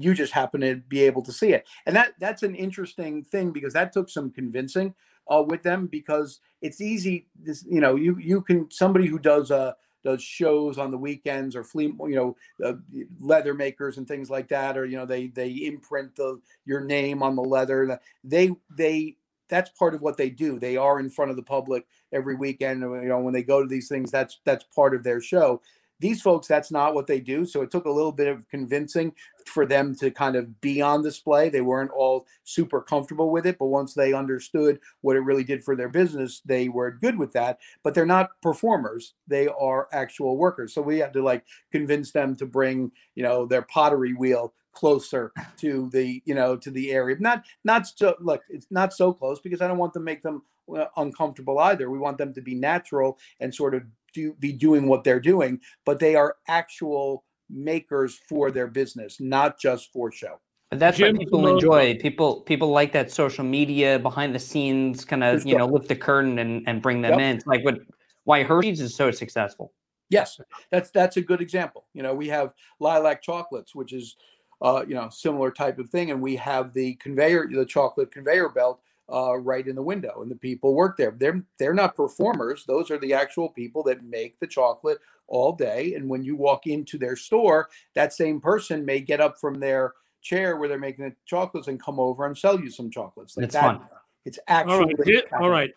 You 0.00 0.14
just 0.14 0.32
happen 0.32 0.60
to 0.62 0.76
be 0.76 1.02
able 1.02 1.22
to 1.22 1.32
see 1.32 1.52
it. 1.52 1.66
And 1.86 1.96
that 1.96 2.14
that's 2.18 2.42
an 2.42 2.54
interesting 2.54 3.22
thing 3.24 3.50
because 3.52 3.72
that 3.74 3.92
took 3.92 4.08
some 4.08 4.30
convincing 4.30 4.94
uh, 5.28 5.42
with 5.46 5.62
them 5.62 5.86
because 5.86 6.40
it's 6.60 6.80
easy 6.80 7.26
this 7.40 7.64
you 7.68 7.80
know 7.80 7.96
you 7.96 8.16
you 8.18 8.40
can 8.40 8.70
somebody 8.70 9.06
who 9.06 9.18
does 9.18 9.50
uh 9.50 9.72
does 10.04 10.22
shows 10.22 10.78
on 10.78 10.90
the 10.90 10.98
weekends 10.98 11.54
or 11.54 11.62
flea 11.62 11.94
you 12.00 12.14
know 12.16 12.36
uh, 12.64 12.74
leather 13.20 13.54
makers 13.54 13.98
and 13.98 14.08
things 14.08 14.30
like 14.30 14.48
that 14.48 14.76
or 14.76 14.84
you 14.84 14.96
know 14.96 15.06
they 15.06 15.28
they 15.28 15.48
imprint 15.48 16.14
the 16.16 16.40
your 16.64 16.80
name 16.80 17.22
on 17.22 17.36
the 17.36 17.42
leather 17.42 17.98
they 18.24 18.50
they 18.76 19.16
that's 19.48 19.70
part 19.70 19.94
of 19.94 20.02
what 20.02 20.16
they 20.16 20.30
do 20.30 20.58
they 20.58 20.76
are 20.76 20.98
in 20.98 21.10
front 21.10 21.30
of 21.30 21.36
the 21.36 21.42
public 21.42 21.86
every 22.12 22.34
weekend 22.34 22.80
you 22.80 23.08
know 23.08 23.20
when 23.20 23.34
they 23.34 23.42
go 23.42 23.62
to 23.62 23.68
these 23.68 23.88
things 23.88 24.10
that's 24.10 24.40
that's 24.44 24.64
part 24.74 24.94
of 24.94 25.04
their 25.04 25.20
show 25.20 25.60
these 26.02 26.20
folks, 26.20 26.48
that's 26.48 26.72
not 26.72 26.94
what 26.94 27.06
they 27.06 27.20
do. 27.20 27.46
So 27.46 27.62
it 27.62 27.70
took 27.70 27.84
a 27.84 27.90
little 27.90 28.12
bit 28.12 28.26
of 28.26 28.46
convincing 28.48 29.14
for 29.46 29.64
them 29.64 29.94
to 29.96 30.10
kind 30.10 30.34
of 30.34 30.60
be 30.60 30.82
on 30.82 31.02
display. 31.02 31.48
They 31.48 31.60
weren't 31.60 31.92
all 31.92 32.26
super 32.42 32.82
comfortable 32.82 33.30
with 33.30 33.46
it, 33.46 33.56
but 33.58 33.66
once 33.66 33.94
they 33.94 34.12
understood 34.12 34.80
what 35.00 35.16
it 35.16 35.20
really 35.20 35.44
did 35.44 35.64
for 35.64 35.76
their 35.76 35.88
business, 35.88 36.42
they 36.44 36.68
were 36.68 36.90
good 36.90 37.16
with 37.16 37.32
that. 37.34 37.58
But 37.84 37.94
they're 37.94 38.04
not 38.04 38.30
performers; 38.42 39.14
they 39.28 39.46
are 39.46 39.88
actual 39.92 40.36
workers. 40.36 40.74
So 40.74 40.82
we 40.82 40.98
had 40.98 41.12
to 41.12 41.22
like 41.22 41.44
convince 41.70 42.10
them 42.10 42.34
to 42.36 42.46
bring, 42.46 42.90
you 43.14 43.22
know, 43.22 43.46
their 43.46 43.62
pottery 43.62 44.12
wheel 44.12 44.52
closer 44.72 45.32
to 45.58 45.88
the 45.92 46.22
you 46.24 46.34
know 46.34 46.56
to 46.56 46.70
the 46.70 46.92
area 46.92 47.14
not 47.20 47.44
not 47.62 47.86
so 47.86 48.16
look 48.20 48.40
it's 48.48 48.66
not 48.70 48.90
so 48.90 49.12
close 49.12 49.38
because 49.38 49.60
i 49.60 49.68
don't 49.68 49.76
want 49.76 49.92
to 49.92 50.00
make 50.00 50.22
them 50.22 50.42
uh, 50.74 50.86
uncomfortable 50.96 51.58
either 51.58 51.90
we 51.90 51.98
want 51.98 52.16
them 52.16 52.32
to 52.32 52.40
be 52.40 52.54
natural 52.54 53.18
and 53.40 53.54
sort 53.54 53.74
of 53.74 53.82
do 54.12 54.34
be 54.34 54.52
doing 54.52 54.86
what 54.86 55.04
they're 55.04 55.20
doing, 55.20 55.60
but 55.84 55.98
they 55.98 56.14
are 56.14 56.36
actual 56.48 57.24
makers 57.48 58.18
for 58.28 58.50
their 58.50 58.66
business, 58.66 59.20
not 59.20 59.58
just 59.58 59.92
for 59.92 60.10
show. 60.10 60.40
But 60.70 60.78
that's 60.78 60.96
Jim 60.96 61.16
what 61.16 61.20
people 61.20 61.46
enjoy. 61.46 61.98
People 61.98 62.40
people 62.40 62.68
like 62.68 62.92
that 62.92 63.10
social 63.10 63.44
media 63.44 63.98
behind 63.98 64.34
the 64.34 64.38
scenes 64.38 65.04
kind 65.04 65.22
of 65.22 65.46
you 65.46 65.56
know 65.56 65.66
lift 65.66 65.88
the 65.88 65.96
curtain 65.96 66.38
and, 66.38 66.62
and 66.66 66.80
bring 66.80 67.02
them 67.02 67.12
yep. 67.12 67.20
in. 67.20 67.36
It's 67.36 67.46
like 67.46 67.64
what 67.64 67.78
why 68.24 68.42
Hershey's 68.42 68.80
is 68.80 68.94
so 68.94 69.10
successful. 69.10 69.72
Yes, 70.08 70.40
that's 70.70 70.90
that's 70.90 71.16
a 71.16 71.22
good 71.22 71.40
example. 71.40 71.86
You 71.92 72.02
know, 72.02 72.14
we 72.14 72.28
have 72.28 72.52
Li-Lac 72.80 73.22
Chocolates, 73.22 73.74
which 73.74 73.92
is 73.92 74.16
uh, 74.62 74.84
you 74.86 74.94
know 74.94 75.08
similar 75.10 75.50
type 75.50 75.78
of 75.78 75.90
thing, 75.90 76.10
and 76.10 76.22
we 76.22 76.36
have 76.36 76.72
the 76.72 76.94
conveyor, 76.94 77.48
the 77.52 77.66
chocolate 77.66 78.10
conveyor 78.10 78.48
belt, 78.50 78.80
uh, 79.12 79.36
right 79.36 79.66
in 79.66 79.76
the 79.76 79.82
window, 79.82 80.22
and 80.22 80.30
the 80.30 80.36
people 80.36 80.74
work 80.74 80.96
there. 80.96 81.14
They're 81.16 81.44
they're 81.58 81.74
not 81.74 81.96
performers; 81.96 82.64
those 82.66 82.90
are 82.90 82.98
the 82.98 83.14
actual 83.14 83.50
people 83.50 83.82
that 83.84 84.04
make 84.04 84.38
the 84.40 84.46
chocolate 84.46 84.98
all 85.28 85.52
day. 85.52 85.94
And 85.94 86.08
when 86.08 86.24
you 86.24 86.36
walk 86.36 86.66
into 86.66 86.98
their 86.98 87.16
store, 87.16 87.68
that 87.94 88.12
same 88.12 88.40
person 88.40 88.84
may 88.84 89.00
get 89.00 89.20
up 89.20 89.38
from 89.40 89.60
their 89.60 89.92
chair 90.22 90.56
where 90.56 90.68
they're 90.68 90.78
making 90.78 91.04
the 91.04 91.14
chocolates 91.26 91.68
and 91.68 91.82
come 91.82 92.00
over 92.00 92.26
and 92.26 92.36
sell 92.36 92.58
you 92.58 92.70
some 92.70 92.90
chocolates. 92.90 93.36
Like 93.36 93.44
it's 93.44 93.54
that. 93.54 93.62
fun. 93.62 93.80
It's 94.24 94.38
actually 94.46 94.94
all 94.94 95.04
right. 95.04 95.24
all 95.40 95.50
right. 95.50 95.70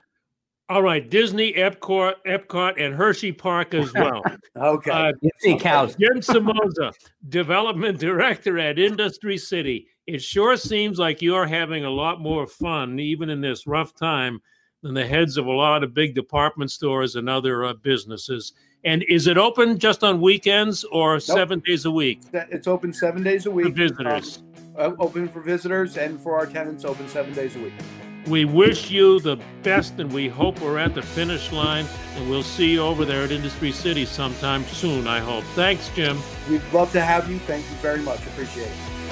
All 0.67 0.82
right, 0.82 1.08
Disney, 1.08 1.54
Epcot, 1.54 2.15
Epcot, 2.26 2.84
and 2.84 2.95
Hershey 2.95 3.32
Park 3.32 3.76
as 3.76 3.93
well. 3.93 4.24
okay. 4.58 4.89
Uh, 4.89 5.12
see 5.38 5.60
cows. 5.60 5.95
Jim 5.95 6.21
Somoza, 6.21 6.91
Development 7.30 8.00
Director 8.00 8.58
at 8.58 8.80
Industry 8.80 9.38
City. 9.38 9.88
It 10.07 10.21
sure 10.21 10.55
seems 10.55 10.99
like 10.99 11.23
you're 11.23 11.47
having 11.47 11.83
a 11.83 11.89
lot 11.89 12.21
more 12.21 12.45
fun, 12.45 12.99
even 12.99 13.29
in 13.29 13.41
this 13.41 13.65
rough 13.65 13.95
time, 13.95 14.39
than 14.83 14.93
the 14.93 15.07
heads 15.07 15.35
of 15.35 15.47
a 15.47 15.51
lot 15.51 15.83
of 15.83 15.95
big 15.95 16.13
department 16.13 16.69
stores 16.69 17.15
and 17.15 17.27
other 17.27 17.65
uh, 17.65 17.73
businesses. 17.73 18.53
And 18.83 19.03
is 19.09 19.25
it 19.25 19.39
open 19.39 19.79
just 19.79 20.03
on 20.03 20.21
weekends 20.21 20.83
or 20.83 21.13
nope. 21.13 21.21
seven 21.21 21.59
days 21.65 21.85
a 21.85 21.91
week? 21.91 22.21
It's 22.33 22.67
open 22.67 22.93
seven 22.93 23.23
days 23.23 23.47
a 23.47 23.51
week. 23.51 23.65
For 23.65 23.71
visitors. 23.71 24.43
Um, 24.77 24.95
open 24.99 25.27
for 25.27 25.41
visitors 25.41 25.97
and 25.97 26.21
for 26.21 26.37
our 26.37 26.45
tenants, 26.45 26.85
open 26.85 27.07
seven 27.07 27.33
days 27.33 27.55
a 27.55 27.59
week. 27.59 27.73
We 28.27 28.45
wish 28.45 28.91
you 28.91 29.19
the 29.19 29.37
best 29.63 29.99
and 29.99 30.11
we 30.11 30.27
hope 30.27 30.59
we're 30.61 30.77
at 30.77 30.93
the 30.93 31.01
finish 31.01 31.51
line 31.51 31.87
and 32.15 32.29
we'll 32.29 32.43
see 32.43 32.73
you 32.73 32.81
over 32.81 33.05
there 33.05 33.23
at 33.23 33.31
Industry 33.31 33.71
City 33.71 34.05
sometime 34.05 34.65
soon, 34.65 35.07
I 35.07 35.19
hope. 35.19 35.43
Thanks, 35.55 35.89
Jim. 35.95 36.19
We'd 36.47 36.61
love 36.73 36.91
to 36.91 37.01
have 37.01 37.29
you. 37.29 37.39
Thank 37.39 37.65
you 37.65 37.75
very 37.77 38.01
much. 38.01 38.19
Appreciate 38.27 38.67
it. 38.67 38.94